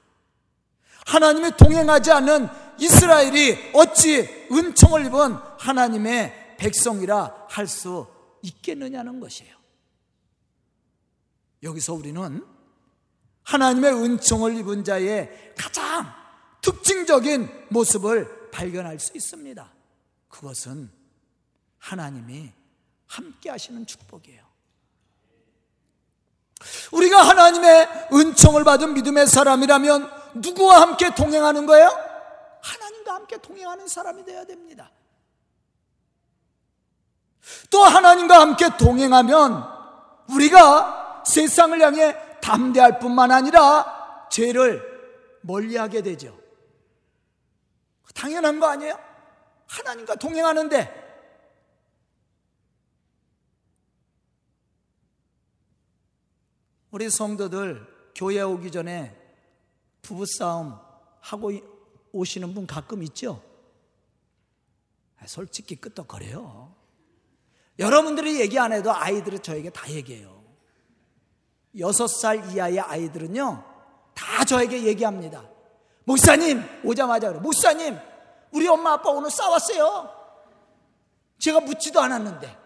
하나님이 1.06 1.52
동행하지 1.56 2.10
않는 2.12 2.48
이스라엘이 2.78 3.72
어찌 3.74 4.46
은총을 4.50 5.06
입은 5.06 5.34
하나님의 5.58 6.56
백성이라 6.58 7.46
할 7.48 7.66
수 7.66 8.06
있겠느냐는 8.42 9.20
것이에요. 9.20 9.54
여기서 11.62 11.94
우리는 11.94 12.44
하나님의 13.42 13.92
은총을 13.92 14.56
입은 14.58 14.84
자의 14.84 15.30
가장 15.58 16.12
특징적인 16.62 17.66
모습을 17.70 18.50
발견할 18.50 18.98
수 18.98 19.14
있습니다. 19.14 19.72
그것은 20.28 20.90
하나님이 21.78 22.52
함께 23.06 23.50
하시는 23.50 23.84
축복이에요. 23.84 24.42
우리가 26.92 27.26
하나님의 27.28 27.88
은총을 28.12 28.64
받은 28.64 28.94
믿음의 28.94 29.26
사람이라면 29.26 30.19
누구와 30.34 30.80
함께 30.82 31.14
동행하는 31.14 31.66
거예요? 31.66 31.88
하나님과 32.62 33.14
함께 33.14 33.36
동행하는 33.38 33.88
사람이 33.88 34.24
되어야 34.24 34.44
됩니다. 34.44 34.90
또 37.70 37.82
하나님과 37.82 38.40
함께 38.40 38.68
동행하면 38.76 39.64
우리가 40.28 41.22
세상을 41.26 41.80
향해 41.80 42.16
담대할 42.40 42.98
뿐만 42.98 43.30
아니라 43.30 44.28
죄를 44.30 44.88
멀리하게 45.42 46.02
되죠. 46.02 46.38
당연한 48.14 48.60
거 48.60 48.66
아니에요? 48.66 48.98
하나님과 49.66 50.16
동행하는데 50.16 51.00
우리 56.90 57.08
성도들 57.08 57.86
교회 58.14 58.42
오기 58.42 58.72
전에 58.72 59.16
부부싸움 60.02 60.78
하고 61.20 61.52
오시는 62.12 62.54
분 62.54 62.66
가끔 62.66 63.02
있죠? 63.04 63.42
아, 65.18 65.26
솔직히 65.26 65.76
끄떡거려요. 65.76 66.74
여러분들이 67.78 68.40
얘기 68.40 68.58
안 68.58 68.72
해도 68.72 68.92
아이들은 68.92 69.42
저에게 69.42 69.70
다 69.70 69.90
얘기해요. 69.90 70.42
여섯 71.78 72.06
살 72.08 72.50
이하의 72.50 72.80
아이들은요, 72.80 73.64
다 74.14 74.44
저에게 74.44 74.82
얘기합니다. 74.84 75.48
목사님, 76.04 76.62
오자마자 76.84 77.28
그래. 77.28 77.40
목사님, 77.40 77.98
우리 78.50 78.66
엄마 78.66 78.94
아빠 78.94 79.10
오늘 79.10 79.30
싸웠어요. 79.30 80.10
제가 81.38 81.60
묻지도 81.60 82.00
않았는데. 82.00 82.58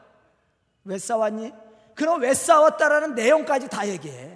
왜 0.85 0.99
싸웠니? 0.99 1.53
그럼 1.95 2.21
왜 2.23 2.35
싸웠다라는 2.35 3.15
내용까지 3.15 3.69
다 3.69 3.87
얘기해. 3.87 4.34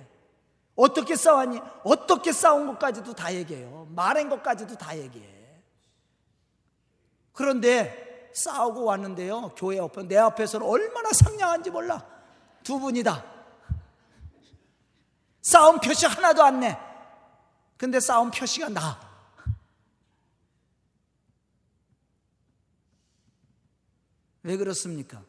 어떻게 0.78 1.16
싸웠니? 1.16 1.60
어떻게 1.82 2.30
싸운 2.30 2.68
것까지도 2.68 3.12
다 3.12 3.34
얘기해요. 3.34 3.88
말한 3.90 4.28
것까지도 4.28 4.78
다 4.78 4.96
얘기해. 4.96 5.60
그런데 7.32 8.30
싸우고 8.32 8.84
왔는데요. 8.84 9.54
교회 9.56 9.80
앞에 9.80 10.04
내 10.04 10.16
앞에서는 10.16 10.64
얼마나 10.64 11.10
상냥한지 11.12 11.70
몰라. 11.70 12.06
두 12.62 12.78
분이다. 12.78 13.24
싸움 15.42 15.80
표시 15.80 16.06
하나도 16.06 16.44
안 16.44 16.60
내. 16.60 16.78
근데 17.76 17.98
싸움 17.98 18.30
표시가 18.30 18.68
나. 18.68 19.00
왜 24.44 24.56
그렇습니까? 24.56 25.24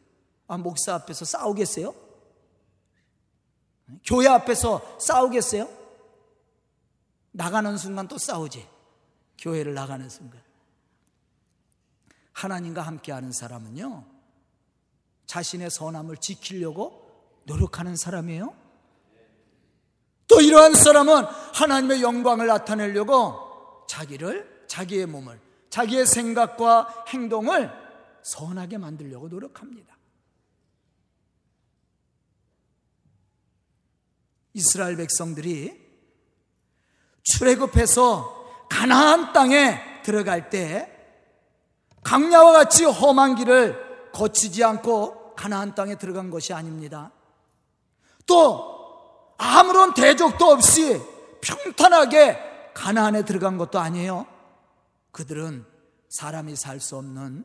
아, 0.46 0.56
목사 0.56 0.94
앞에서 0.94 1.24
싸우겠어요? 1.24 2.09
교회 4.04 4.28
앞에서 4.28 4.98
싸우겠어요? 4.98 5.68
나가는 7.32 7.76
순간 7.76 8.08
또 8.08 8.18
싸우지. 8.18 8.66
교회를 9.38 9.74
나가는 9.74 10.08
순간. 10.08 10.40
하나님과 12.32 12.82
함께하는 12.82 13.32
사람은요, 13.32 14.04
자신의 15.26 15.70
선함을 15.70 16.16
지키려고 16.16 17.08
노력하는 17.44 17.96
사람이에요. 17.96 18.54
또 20.26 20.40
이러한 20.40 20.74
사람은 20.74 21.24
하나님의 21.54 22.02
영광을 22.02 22.46
나타내려고 22.46 23.86
자기를, 23.88 24.66
자기의 24.68 25.06
몸을, 25.06 25.40
자기의 25.70 26.06
생각과 26.06 27.04
행동을 27.08 27.70
선하게 28.22 28.78
만들려고 28.78 29.28
노력합니다. 29.28 29.96
이스라엘 34.54 34.96
백성들이 34.96 35.80
출애굽해서 37.22 38.66
가나안 38.68 39.32
땅에 39.32 39.80
들어갈 40.02 40.50
때 40.50 40.90
강야와 42.02 42.52
같이 42.52 42.84
험한 42.84 43.36
길을 43.36 44.10
거치지 44.12 44.64
않고 44.64 45.34
가나안 45.34 45.74
땅에 45.74 45.96
들어간 45.96 46.30
것이 46.30 46.52
아닙니다. 46.52 47.12
또 48.26 49.34
아무런 49.38 49.94
대적도 49.94 50.46
없이 50.46 51.00
평탄하게 51.40 52.72
가나안에 52.74 53.24
들어간 53.24 53.58
것도 53.58 53.78
아니에요. 53.78 54.26
그들은 55.12 55.66
사람이 56.08 56.56
살 56.56 56.80
수 56.80 56.96
없는 56.96 57.44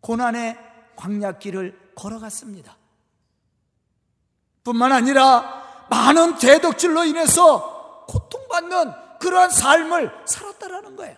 고난의 0.00 0.58
광약길을 0.96 1.92
걸어갔습니다. 1.94 2.76
뿐만 4.64 4.92
아니라 4.92 5.61
많은 5.92 6.38
대덕질로 6.38 7.04
인해서 7.04 8.06
고통받는 8.08 8.92
그러한 9.20 9.50
삶을 9.50 10.10
살았다라는 10.24 10.96
거예요. 10.96 11.16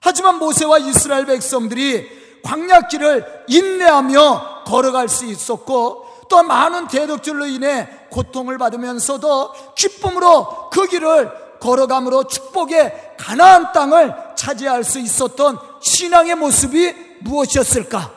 하지만 0.00 0.38
모세와 0.38 0.78
이스라엘 0.78 1.24
백성들이 1.24 2.42
광약길을 2.44 3.46
인내하며 3.48 4.64
걸어갈 4.66 5.08
수 5.08 5.24
있었고 5.24 6.26
또 6.28 6.42
많은 6.42 6.88
대덕질로 6.88 7.46
인해 7.46 7.88
고통을 8.10 8.58
받으면서도 8.58 9.74
기쁨으로 9.74 10.68
그 10.68 10.86
길을 10.86 11.58
걸어감으로 11.60 12.24
축복의 12.24 13.14
가나안 13.16 13.72
땅을 13.72 14.14
차지할 14.36 14.84
수 14.84 14.98
있었던 14.98 15.58
신앙의 15.80 16.34
모습이 16.34 16.92
무엇이었을까? 17.22 18.12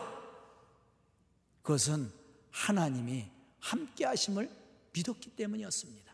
그것은 1.63 2.11
하나님이 2.51 3.25
함께 3.61 4.05
하심을 4.05 4.56
믿었기 4.97 5.29
때문이었습니다. 5.31 6.13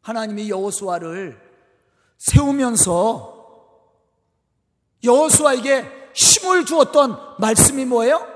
하나님이 0.00 0.48
여호수아를 0.48 1.38
세우면서 2.16 3.38
여호수아에게 5.04 6.12
힘을 6.14 6.64
주었던 6.64 7.36
말씀이 7.38 7.84
뭐예요? 7.84 8.26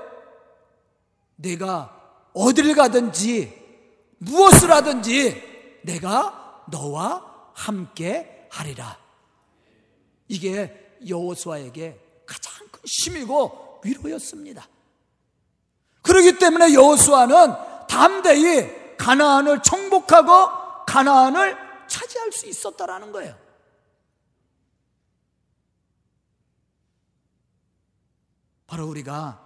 내가 1.35 2.29
어디를 2.33 2.75
가든지 2.75 3.63
무엇을 4.19 4.71
하든지 4.71 5.79
내가 5.83 6.65
너와 6.71 7.51
함께 7.53 8.47
하리라. 8.51 8.97
이게 10.27 10.97
여호수아에게 11.07 12.23
가장 12.25 12.53
큰 12.71 12.81
힘이고 12.85 13.81
위로였습니다. 13.83 14.67
그렇기 16.01 16.37
때문에 16.37 16.73
여호수아는 16.73 17.74
담대히 17.87 18.97
가나안을 18.97 19.61
정복하고 19.61 20.85
가나안을 20.85 21.57
차지할 21.87 22.31
수 22.31 22.47
있었다라는 22.47 23.11
거예요. 23.11 23.35
바로 28.67 28.87
우리가 28.87 29.41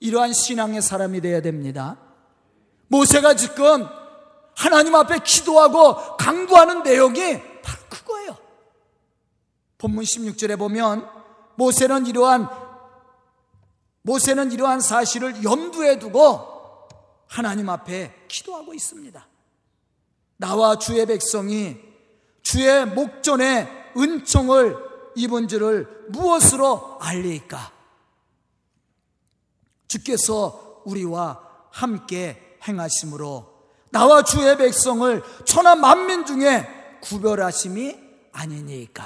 이러한 0.00 0.32
신앙의 0.32 0.82
사람이 0.82 1.20
되어야 1.20 1.42
됩니다. 1.42 1.96
모세가 2.88 3.34
지금 3.34 3.86
하나님 4.56 4.94
앞에 4.94 5.20
기도하고 5.20 6.16
강구하는 6.16 6.82
내용이 6.82 7.40
바로 7.62 7.78
그거예요. 7.88 8.36
본문 9.78 10.04
16절에 10.04 10.58
보면 10.58 11.08
모세는 11.56 12.06
이러한 12.06 12.48
모세는 14.02 14.52
이러한 14.52 14.80
사실을 14.80 15.44
염두에 15.44 15.98
두고 15.98 16.51
하나님 17.32 17.70
앞에 17.70 18.26
기도하고 18.28 18.74
있습니다. 18.74 19.26
나와 20.36 20.76
주의 20.76 21.06
백성이 21.06 21.80
주의 22.42 22.84
목전에 22.84 23.92
은총을 23.96 24.76
입은 25.14 25.48
줄을 25.48 26.06
무엇으로 26.10 26.98
알리까? 27.00 27.72
주께서 29.88 30.82
우리와 30.84 31.40
함께 31.70 32.58
행하심으로 32.68 33.50
나와 33.88 34.22
주의 34.22 34.54
백성을 34.58 35.22
천하 35.46 35.74
만민 35.74 36.26
중에 36.26 36.68
구별하심이 37.00 37.98
아니니까. 38.32 39.04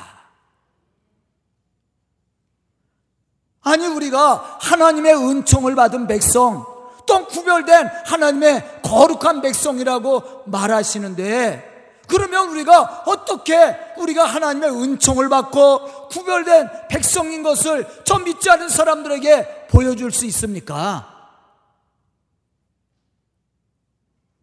아니 3.61 3.87
우리가 3.87 4.59
하나님의 4.61 5.15
은총을 5.15 5.77
받은 5.77 6.09
백성 6.09 6.76
또 7.07 7.27
구별된 7.27 7.89
하나님의 8.05 8.83
거룩한 8.83 9.41
백성이라고 9.41 10.43
말하시는데 10.47 11.75
그러면 12.09 12.51
우리가 12.51 13.05
어떻게 13.07 13.77
우리가 13.97 14.25
하나님의 14.25 14.71
은총을 14.71 15.29
받고 15.29 16.09
구별된 16.09 16.89
백성인 16.89 17.43
것을 17.43 17.87
저 18.05 18.19
믿지 18.19 18.49
않은 18.51 18.69
사람들에게 18.69 19.67
보여줄 19.69 20.13
수 20.13 20.27
있습니까? 20.27 21.13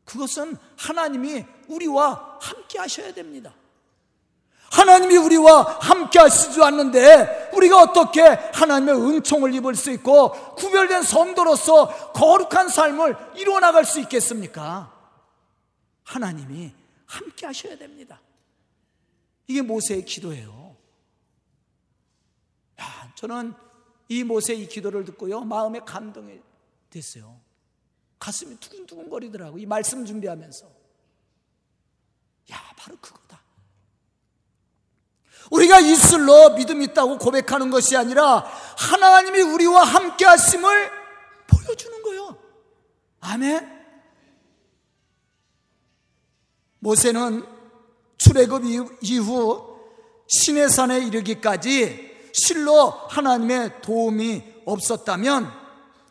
그것은 0.05 0.57
하나님이 0.77 1.45
우리와 1.69 2.37
함께 2.41 2.79
하셔야 2.79 3.13
됩니다. 3.13 3.53
하나님이 4.73 5.17
우리와 5.17 5.77
함께 5.79 6.17
하시지 6.17 6.59
않는데 6.61 7.51
우리가 7.53 7.79
어떻게 7.79 8.21
하나님의 8.23 8.95
은총을 8.95 9.53
입을 9.53 9.75
수 9.75 9.91
있고 9.91 10.31
구별된 10.55 11.03
성도로서 11.03 12.11
거룩한 12.13 12.69
삶을 12.69 13.15
이루어 13.35 13.59
나갈 13.59 13.85
수 13.85 13.99
있겠습니까? 13.99 14.91
하나님이 16.03 16.73
함께 17.05 17.45
하셔야 17.45 17.77
됩니다. 17.77 18.19
이게 19.45 19.61
모세의 19.61 20.05
기도예요. 20.05 20.75
야, 22.81 23.13
저는 23.13 23.53
이 24.09 24.23
모세의 24.23 24.63
이 24.63 24.67
기도를 24.67 25.05
듣고요, 25.05 25.41
마음에 25.41 25.81
감동이 25.81 26.41
됐어요. 26.89 27.39
가슴이 28.17 28.57
두근두근 28.59 29.07
거리더라고, 29.07 29.59
이 29.59 29.67
말씀 29.67 30.03
준비하면서. 30.03 30.65
야, 32.51 32.57
바로 32.75 32.97
그거다. 32.99 33.42
우리가 35.51 35.79
입술로 35.79 36.55
믿음 36.55 36.81
있다고 36.81 37.17
고백하는 37.17 37.69
것이 37.69 37.95
아니라 37.95 38.45
하나님이 38.77 39.41
우리와 39.41 39.83
함께 39.83 40.25
하심을 40.25 40.91
보여주는 41.47 42.01
거예요. 42.03 42.37
아멘. 43.21 43.71
모세는 46.79 47.45
출애굽 48.17 48.63
이후 49.01 49.79
시내산에 50.27 50.99
이르기까지 50.99 52.11
실로 52.33 52.89
하나님의 53.09 53.81
도움이 53.81 54.43
없었다면 54.65 55.51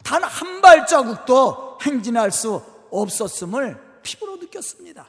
단 0.02 0.22
한 0.24 0.60
발자국도 0.60 1.78
행진할 1.82 2.30
수 2.32 2.62
없었음을 2.90 4.00
피부로 4.02 4.36
느꼈습니다. 4.36 5.08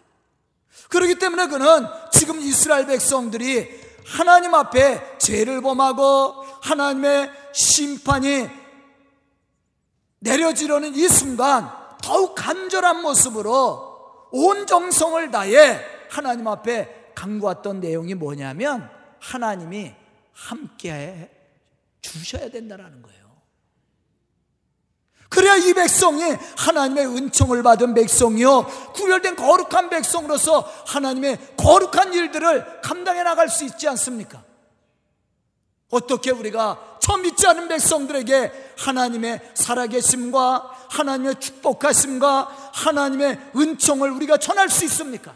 그렇기 0.89 1.15
때문에 1.15 1.47
그는 1.47 1.87
지금 2.11 2.39
이스라엘 2.39 2.85
백성들이 2.85 3.92
하나님 4.05 4.53
앞에 4.53 5.17
죄를 5.17 5.61
범하고 5.61 6.43
하나님의 6.61 7.31
심판이 7.53 8.49
내려지려는 10.19 10.95
이 10.95 11.07
순간 11.07 11.69
더욱 12.01 12.35
간절한 12.35 13.01
모습으로 13.01 14.29
온 14.31 14.65
정성을 14.65 15.31
다해 15.31 15.79
하나님 16.09 16.47
앞에 16.47 17.11
강구했던 17.15 17.79
내용이 17.79 18.13
뭐냐면 18.15 18.89
하나님이 19.19 19.93
함께 20.33 21.29
주셔야 22.01 22.49
된다는 22.49 23.01
거예요. 23.01 23.22
그래야 25.33 25.55
이 25.55 25.73
백성이 25.73 26.21
하나님의 26.57 27.07
은총을 27.07 27.63
받은 27.63 27.95
백성이요. 27.95 28.91
구별된 28.93 29.35
거룩한 29.35 29.89
백성으로서 29.89 30.59
하나님의 30.85 31.55
거룩한 31.57 32.13
일들을 32.13 32.81
감당해 32.81 33.23
나갈 33.23 33.49
수 33.49 33.63
있지 33.63 33.87
않습니까? 33.87 34.43
어떻게 35.89 36.29
우리가 36.29 36.99
처음 37.01 37.23
믿지 37.23 37.47
않은 37.47 37.67
백성들에게 37.67 38.75
하나님의 38.77 39.53
살아계심과 39.55 40.87
하나님의 40.91 41.39
축복하심과 41.39 42.71
하나님의 42.71 43.39
은총을 43.55 44.11
우리가 44.11 44.37
전할 44.37 44.69
수 44.69 44.85
있습니까? 44.85 45.33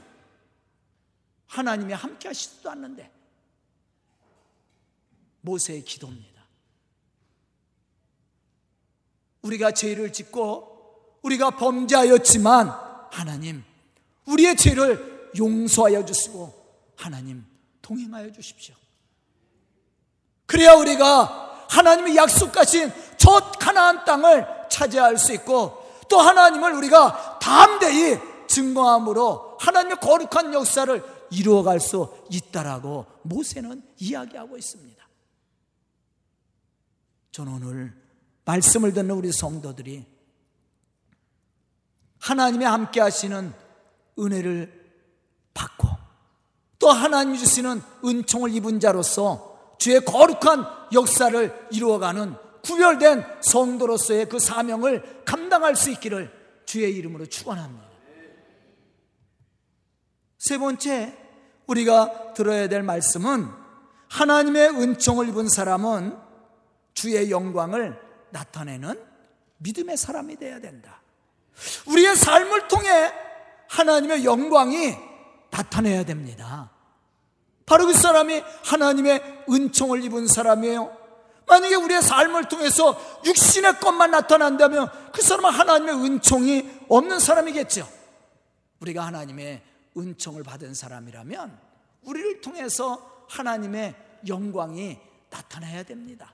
하나님이 1.47 1.93
함께 1.93 2.27
하시지도 2.27 2.69
않는데 2.69 3.11
모세의 5.41 5.83
기도입니다. 5.83 6.36
우리가 9.47 9.71
죄를 9.71 10.11
짓고 10.13 11.19
우리가 11.21 11.51
범죄하였지만 11.51 12.73
하나님 13.11 13.63
우리의 14.25 14.55
죄를 14.55 15.31
용서하여 15.37 16.05
주시고 16.05 16.53
하나님 16.95 17.45
동행하여 17.81 18.31
주십시오. 18.31 18.75
그래야 20.45 20.73
우리가 20.73 21.65
하나님이 21.69 22.15
약속하신 22.15 22.91
저 23.17 23.51
가나안 23.59 24.05
땅을 24.05 24.45
차지할 24.69 25.17
수 25.17 25.33
있고 25.33 25.85
또 26.09 26.19
하나님을 26.19 26.73
우리가 26.73 27.39
담대히 27.39 28.19
증거함으로 28.47 29.57
하나님의 29.59 29.97
거룩한 29.99 30.53
역사를 30.53 31.03
이루어갈 31.31 31.79
수 31.79 32.13
있다라고 32.29 33.05
모세는 33.23 33.83
이야기하고 33.97 34.57
있습니다. 34.57 35.05
저는 37.31 37.53
오늘 37.53 38.06
말씀을 38.47 38.93
듣는 38.93 39.11
우리 39.11 39.31
성도들이 39.31 40.05
하나님이 42.19 42.65
함께 42.65 43.01
하시는 43.01 43.53
은혜를 44.17 44.73
받고 45.53 45.87
또 46.79 46.89
하나님이 46.89 47.37
주시는 47.37 47.81
은총을 48.03 48.53
입은 48.55 48.79
자로서 48.79 49.75
주의 49.77 50.03
거룩한 50.03 50.65
역사를 50.93 51.67
이루어가는 51.71 52.35
구별된 52.63 53.23
성도로서의 53.41 54.29
그 54.29 54.39
사명을 54.39 55.23
감당할 55.25 55.75
수 55.75 55.91
있기를 55.91 56.31
주의 56.65 56.95
이름으로 56.95 57.25
축원합니다. 57.27 57.85
세 60.37 60.57
번째 60.57 61.17
우리가 61.67 62.33
들어야 62.33 62.69
될 62.69 62.81
말씀은 62.83 63.47
하나님의 64.09 64.69
은총을 64.69 65.29
입은 65.29 65.49
사람은 65.49 66.17
주의 66.93 67.29
영광을 67.29 68.06
나타내는 68.37 69.03
믿음의 69.57 69.97
사람이 69.97 70.37
되어야 70.37 70.59
된다. 70.59 71.01
우리의 71.87 72.15
삶을 72.15 72.67
통해 72.67 73.11
하나님의 73.67 74.23
영광이 74.23 74.95
나타내야 75.49 76.03
됩니다. 76.03 76.71
바로 77.65 77.85
그 77.87 77.93
사람이 77.93 78.43
하나님의 78.63 79.45
은총을 79.49 80.03
입은 80.03 80.27
사람이에요. 80.27 80.95
만약에 81.47 81.75
우리의 81.75 82.01
삶을 82.01 82.47
통해서 82.49 82.99
육신의 83.25 83.79
것만 83.79 84.11
나타난다면 84.11 85.11
그 85.11 85.21
사람은 85.21 85.49
하나님의 85.49 85.95
은총이 85.95 86.85
없는 86.89 87.19
사람이겠죠. 87.19 87.87
우리가 88.81 89.05
하나님의 89.05 89.63
은총을 89.97 90.43
받은 90.43 90.73
사람이라면 90.73 91.59
우리를 92.03 92.41
통해서 92.41 93.25
하나님의 93.29 93.95
영광이 94.27 94.99
나타나야 95.29 95.83
됩니다. 95.83 96.33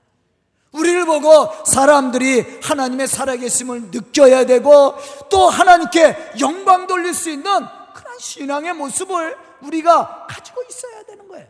우리를 0.74 1.06
보고 1.06 1.48
사람들이 1.64 2.60
하나님의 2.62 3.06
살아계심을 3.06 3.90
느껴야 3.92 4.44
되고 4.44 4.94
또 5.30 5.48
하나님께 5.48 6.32
영광 6.40 6.86
돌릴 6.86 7.14
수 7.14 7.30
있는 7.30 7.44
그런 7.94 8.18
신앙의 8.18 8.74
모습을 8.74 9.36
우리가 9.62 10.26
가지고 10.28 10.62
있어야 10.68 11.04
되는 11.04 11.28
거예요. 11.28 11.46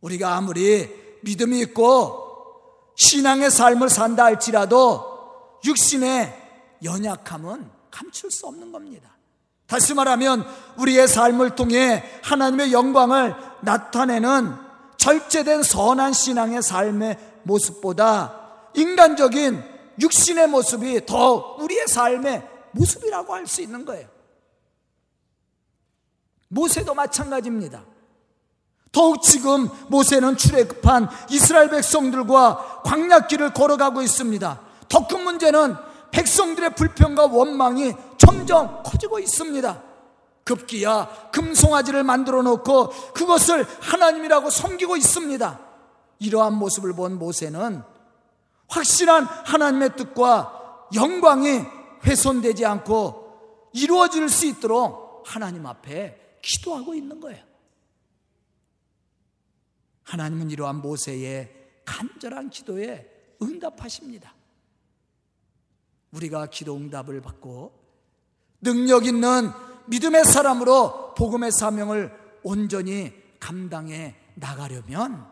우리가 0.00 0.34
아무리 0.34 0.90
믿음이 1.22 1.60
있고 1.60 2.92
신앙의 2.96 3.50
삶을 3.50 3.88
산다 3.88 4.24
할지라도 4.24 5.60
육신의 5.64 6.80
연약함은 6.82 7.70
감출 7.90 8.32
수 8.32 8.46
없는 8.48 8.72
겁니다. 8.72 9.16
다시 9.66 9.94
말하면 9.94 10.44
우리의 10.76 11.06
삶을 11.06 11.54
통해 11.54 12.04
하나님의 12.22 12.72
영광을 12.72 13.34
나타내는 13.62 14.71
절제된 15.02 15.64
선한 15.64 16.12
신앙의 16.12 16.62
삶의 16.62 17.18
모습보다 17.42 18.70
인간적인 18.74 19.60
육신의 20.00 20.46
모습이 20.46 21.06
더 21.06 21.56
우리의 21.58 21.88
삶의 21.88 22.48
모습이라고 22.70 23.34
할 23.34 23.44
수 23.48 23.62
있는 23.62 23.84
거예요. 23.84 24.06
모세도 26.46 26.94
마찬가지입니다. 26.94 27.84
더욱 28.92 29.22
지금 29.22 29.68
모세는 29.88 30.36
출애굽한 30.36 31.08
이스라엘 31.30 31.68
백성들과 31.68 32.82
광약길을 32.84 33.54
걸어가고 33.54 34.02
있습니다. 34.02 34.60
더 34.88 35.08
큰 35.08 35.24
문제는 35.24 35.74
백성들의 36.12 36.76
불평과 36.76 37.26
원망이 37.26 37.92
점점 38.18 38.84
커지고 38.84 39.18
있습니다. 39.18 39.82
급기야 40.44 41.30
금송아지를 41.32 42.02
만들어 42.02 42.42
놓고 42.42 42.88
그것을 43.12 43.64
하나님이라고 43.64 44.50
섬기고 44.50 44.96
있습니다. 44.96 45.60
이러한 46.18 46.54
모습을 46.54 46.94
본 46.94 47.18
모세는 47.18 47.82
확실한 48.68 49.24
하나님의 49.24 49.96
뜻과 49.96 50.88
영광이 50.94 51.60
훼손되지 52.04 52.64
않고 52.66 53.70
이루어질 53.72 54.28
수 54.28 54.46
있도록 54.46 55.24
하나님 55.26 55.66
앞에 55.66 56.38
기도하고 56.42 56.94
있는 56.94 57.20
거예요. 57.20 57.42
하나님은 60.04 60.50
이러한 60.50 60.76
모세의 60.82 61.62
간절한 61.84 62.50
기도에 62.50 63.08
응답하십니다. 63.40 64.34
우리가 66.12 66.46
기도 66.46 66.76
응답을 66.76 67.20
받고 67.22 67.72
능력 68.60 69.06
있는 69.06 69.50
믿음의 69.86 70.24
사람으로 70.24 71.14
복음의 71.14 71.52
사명을 71.52 72.12
온전히 72.42 73.12
감당해 73.38 74.14
나가려면 74.34 75.26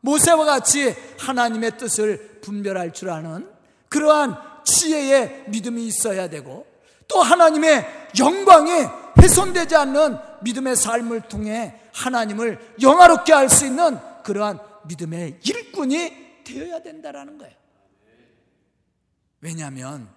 모세와 0.00 0.44
같이 0.44 0.94
하나님의 1.18 1.78
뜻을 1.78 2.40
분별할 2.42 2.92
줄 2.92 3.10
아는 3.10 3.48
그러한 3.88 4.36
지혜의 4.64 5.46
믿음이 5.48 5.86
있어야 5.86 6.28
되고 6.28 6.66
또 7.08 7.20
하나님의 7.22 7.86
영광이 8.18 8.70
훼손되지 9.20 9.76
않는 9.76 10.18
믿음의 10.42 10.76
삶을 10.76 11.22
통해 11.22 11.80
하나님을 11.92 12.74
영화롭게 12.82 13.32
할 13.32 13.48
수 13.48 13.66
있는 13.66 13.98
그러한 14.22 14.58
믿음의 14.86 15.40
일꾼이 15.42 16.44
되어야 16.44 16.80
된다라는 16.82 17.38
거예요. 17.38 17.54
왜냐하면 19.40 20.08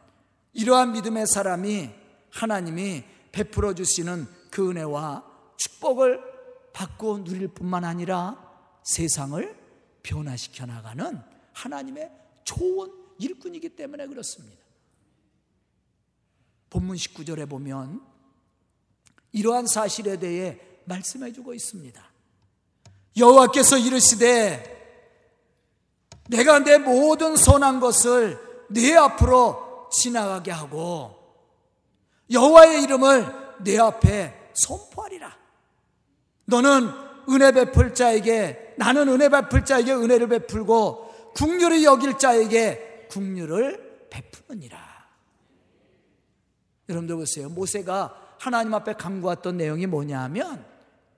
이러한 0.54 0.92
믿음의 0.94 1.28
사람이 1.28 1.90
하나님이 2.32 3.04
베풀어 3.32 3.74
주시는 3.74 4.28
그 4.50 4.70
은혜와 4.70 5.24
축복을 5.58 6.22
받고 6.74 7.24
누릴 7.24 7.48
뿐만 7.50 7.84
아니라 7.84 8.38
세상을 8.84 9.58
변화시켜 10.04 10.66
나가는 10.66 11.22
하나님의 11.54 12.12
좋은 12.44 12.92
일꾼이기 13.20 13.70
때문에 13.70 14.08
그렇습니다. 14.08 14.64
본문 16.70 16.96
19절에 16.96 17.50
보면 17.50 18.02
이러한 19.32 19.68
사실에 19.68 20.18
대해 20.18 20.60
말씀해 20.86 21.34
주고 21.34 21.54
있습니다. 21.54 22.04
여호와께서 23.18 23.78
이르시되 23.78 24.78
내가 26.30 26.60
내 26.60 26.78
모든 26.78 27.36
선한 27.36 27.80
것을 27.80 28.40
네 28.70 28.96
앞으로 28.96 29.90
지나가게 29.92 30.52
하고 30.52 31.19
여호와의 32.32 32.84
이름을 32.84 33.26
내 33.64 33.78
앞에 33.78 34.52
선포하리라. 34.54 35.38
너는 36.46 36.90
은혜 37.30 37.52
베풀 37.52 37.94
자에게 37.94 38.76
나는 38.78 39.08
은혜 39.10 39.30
베풀 39.30 39.66
자에게 39.66 39.94
은혜를 39.94 40.28
베풀고 40.28 41.34
국률을 41.36 41.84
여길 41.84 42.18
자에게 42.18 43.08
국률을 43.10 44.08
베푸느니라. 44.10 44.80
여러분들 46.88 47.16
보세요. 47.16 47.50
모세가 47.50 48.36
하나님 48.40 48.74
앞에 48.74 48.94
간구했던 48.94 49.58
내용이 49.58 49.86
뭐냐 49.86 50.22
하면 50.24 50.66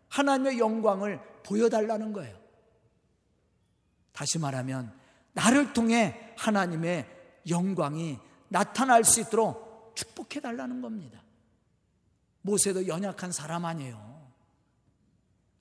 하나님의 0.10 0.60
영광을 0.60 1.20
보여달라는 1.44 2.12
거예요. 2.12 2.38
다시 4.12 4.38
말하면 4.38 4.94
나를 5.34 5.72
통해 5.72 6.34
하나님의 6.38 7.08
영광이 7.50 8.20
나타날 8.50 9.06
수 9.06 9.22
있도록 9.22 9.71
축복해 9.96 10.40
달라는 10.40 10.82
겁니다. 10.82 11.22
모세도 12.42 12.88
연약한 12.88 13.32
사람 13.32 13.66
아니에요. 13.66 14.22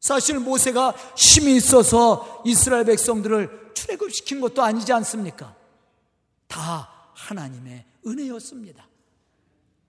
사실 0.01 0.39
모세가 0.39 0.95
힘이 1.17 1.57
있어서 1.57 2.43
이스라엘 2.45 2.85
백성들을 2.85 3.73
출애굽시킨 3.75 4.41
것도 4.41 4.63
아니지 4.63 4.93
않습니까? 4.95 5.55
다 6.49 6.91
하나님의 7.15 7.85
은혜였습니다. 8.07 8.87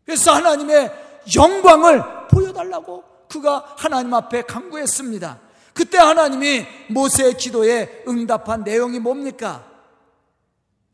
그래서 0.05 0.33
하나님의 0.33 0.91
영광을 1.35 2.03
보여달라고 2.27 3.03
그가 3.29 3.73
하나님 3.77 4.13
앞에 4.13 4.41
강구했습니다. 4.41 5.39
그때 5.73 5.97
하나님이 5.97 6.65
모세의 6.89 7.37
기도에 7.37 8.03
응답한 8.07 8.63
내용이 8.63 8.99
뭡니까? 8.99 9.65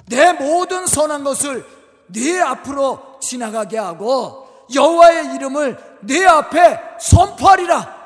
내 0.06 0.34
모든 0.34 0.86
선한 0.86 1.24
것을 1.24 1.66
네 2.08 2.40
앞으로 2.40 3.07
지나가게 3.20 3.78
하고 3.78 4.48
여호와의 4.74 5.36
이름을 5.36 6.00
네 6.02 6.26
앞에 6.26 6.80
선포하리라. 7.00 7.98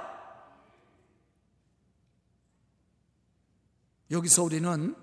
여기서 4.12 4.44
우리는 4.44 4.96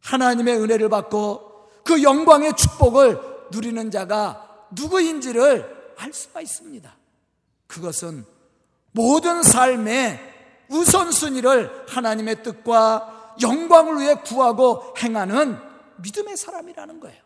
하나님의 0.00 0.60
은혜를 0.60 0.88
받고 0.88 1.70
그 1.84 2.02
영광의 2.02 2.54
축복을 2.56 3.20
누리는 3.50 3.90
자가 3.90 4.66
누구인지를 4.70 5.94
알 5.96 6.12
수가 6.12 6.40
있습니다. 6.40 6.94
그것은 7.66 8.24
모든 8.92 9.42
삶의 9.42 10.34
우선순위를 10.68 11.86
하나님의 11.88 12.42
뜻과 12.42 13.34
영광을 13.42 14.00
위해 14.00 14.14
구하고 14.14 14.94
행하는 14.98 15.58
믿음의 15.98 16.36
사람이라는 16.36 17.00
거예요. 17.00 17.25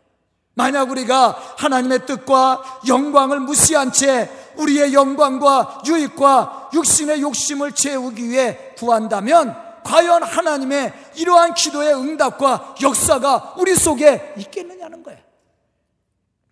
만약 0.53 0.89
우리가 0.91 1.55
하나님의 1.57 2.05
뜻과 2.05 2.81
영광을 2.87 3.39
무시한 3.39 3.91
채 3.91 4.29
우리의 4.57 4.93
영광과 4.93 5.83
유익과 5.85 6.71
육신의 6.73 7.21
욕심을 7.21 7.71
채우기 7.71 8.29
위해 8.29 8.73
구한다면 8.77 9.55
과연 9.83 10.23
하나님의 10.23 10.93
이러한 11.15 11.53
기도의 11.53 11.95
응답과 11.95 12.75
역사가 12.81 13.55
우리 13.57 13.75
속에 13.75 14.33
있겠느냐는 14.37 15.03
거예요. 15.03 15.19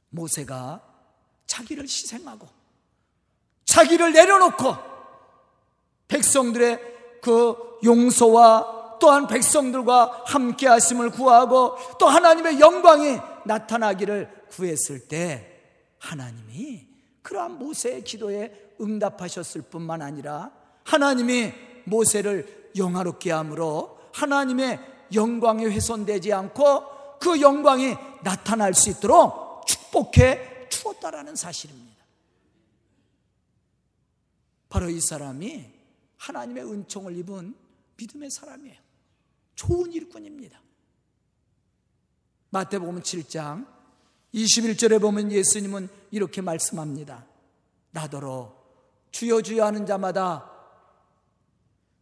모세가 0.09 0.81
자기를 1.45 1.83
희생하고 1.83 2.47
자기를 3.65 4.13
내려놓고 4.13 4.75
백성들의 6.07 6.79
그 7.21 7.55
용서와 7.83 8.97
또한 8.99 9.27
백성들과 9.27 10.23
함께 10.25 10.67
하심을 10.67 11.11
구하고 11.11 11.77
또 11.99 12.07
하나님의 12.07 12.59
영광이 12.59 13.19
나타나기를 13.45 14.47
구했을 14.49 15.07
때 15.07 15.61
하나님이 15.99 16.87
그러한 17.21 17.57
모세의 17.57 18.03
기도에 18.03 18.73
응답하셨을 18.81 19.63
뿐만 19.63 20.01
아니라 20.01 20.51
하나님이 20.83 21.53
모세를 21.85 22.71
영화롭게 22.77 23.31
함으로 23.31 23.99
하나님의 24.13 24.79
영광이 25.13 25.65
훼손되지 25.65 26.33
않고 26.33 27.19
그 27.19 27.41
영광이 27.41 27.95
나타날 28.23 28.73
수 28.73 28.89
있도록 28.89 29.65
축복해 29.67 30.69
주었다라는 30.69 31.35
사실입니다. 31.35 31.99
바로 34.69 34.89
이 34.89 35.01
사람이 35.01 35.65
하나님의 36.17 36.63
은총을 36.63 37.17
입은 37.17 37.55
믿음의 37.97 38.29
사람이에요. 38.29 38.77
좋은 39.55 39.91
일꾼입니다. 39.91 40.61
마태복음 42.51 43.01
7장 43.01 43.67
21절에 44.33 45.01
보면 45.01 45.31
예수님은 45.31 45.89
이렇게 46.11 46.41
말씀합니다. 46.41 47.25
나더러 47.91 48.55
주여 49.11 49.41
주여 49.41 49.65
하는 49.65 49.85
자마다 49.85 50.49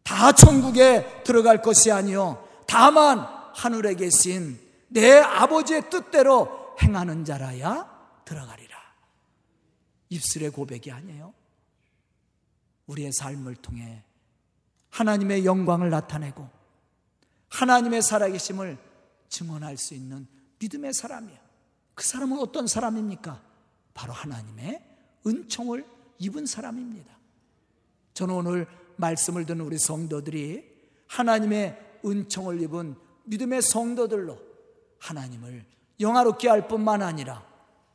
다 0.04 0.32
천국에 0.32 1.24
들어갈 1.24 1.62
것이 1.62 1.92
아니요 1.92 2.48
다만 2.68 3.20
하늘에 3.54 3.96
계신 3.96 4.60
내 4.88 5.18
아버지의 5.18 5.90
뜻대로 5.90 6.76
행하는 6.82 7.26
자라야 7.26 8.22
들어가리라. 8.24 8.78
입술의 10.10 10.52
고백이 10.52 10.92
아니에요. 10.92 11.34
우리의 12.88 13.12
삶을 13.12 13.56
통해 13.58 14.04
하나님의 14.90 15.46
영광을 15.46 15.90
나타내고 15.90 16.48
하나님의 17.50 18.02
살아계심을 18.02 18.78
증언할 19.30 19.78
수 19.78 19.94
있는 19.94 20.28
믿음의 20.60 20.94
사람이야. 20.94 21.38
그 21.94 22.04
사람은 22.06 22.40
어떤 22.40 22.68
사람입니까? 22.68 23.42
바로 23.94 24.14
하나님의 24.14 24.84
은총을 25.26 25.86
입은 26.20 26.46
사람입니다. 26.46 27.18
저는 28.14 28.34
오늘 28.36 28.68
말씀을 28.98 29.46
듣는 29.46 29.66
우리 29.66 29.78
성도들이 29.78 30.64
하나님의 31.08 32.00
은총을 32.06 32.62
입은 32.62 32.96
믿음의 33.26 33.62
성도들로 33.62 34.40
하나님을 35.00 35.66
영화롭게 36.00 36.48
할 36.50 36.68
뿐만 36.68 37.02
아니라 37.02 37.46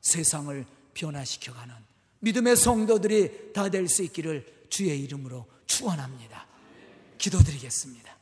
세상을 0.00 0.66
변화시켜가는 0.94 1.74
믿음의 2.20 2.56
성도들이 2.56 3.52
다 3.52 3.68
될 3.68 3.86
수 3.88 4.02
있기를 4.02 4.66
주의 4.68 5.00
이름으로 5.02 5.46
축원합니다. 5.66 6.46
기도드리겠습니다. 7.18 8.16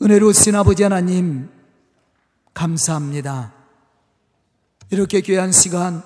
은혜로우신 0.00 0.54
아버지 0.54 0.84
하나님 0.84 1.48
감사합니다. 2.54 3.52
이렇게 4.90 5.20
귀한 5.20 5.50
시간 5.50 6.04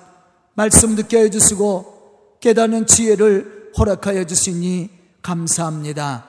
말씀 0.55 0.95
듣게 0.95 1.19
해주시고 1.19 2.37
깨닫는 2.39 2.87
지혜를 2.87 3.71
허락하여 3.77 4.25
주시니 4.25 4.89
감사합니다. 5.21 6.25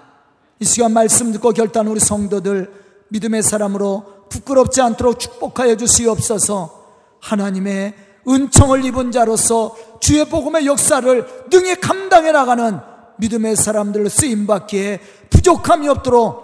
이 0.61 0.65
시간 0.67 0.93
말씀 0.93 1.33
듣고 1.33 1.53
결단 1.53 1.87
우리 1.87 2.01
성도들 2.01 2.71
믿음의 3.09 3.43
사람으로 3.43 4.27
부끄럽지 4.29 4.83
않도록 4.83 5.19
축복하여 5.19 5.77
주시옵소서 5.77 6.85
하나님의 7.21 7.95
은총을 8.29 8.85
입은 8.85 9.11
자로서 9.11 9.75
주의 10.01 10.23
복음의 10.27 10.67
역사를 10.67 11.47
능히 11.51 11.81
감당해 11.81 12.31
나가는 12.31 12.79
믿음의 13.17 13.57
사람들을 13.57 14.11
쓰임받기에 14.11 15.01
부족함이 15.31 15.89
없도록 15.89 16.44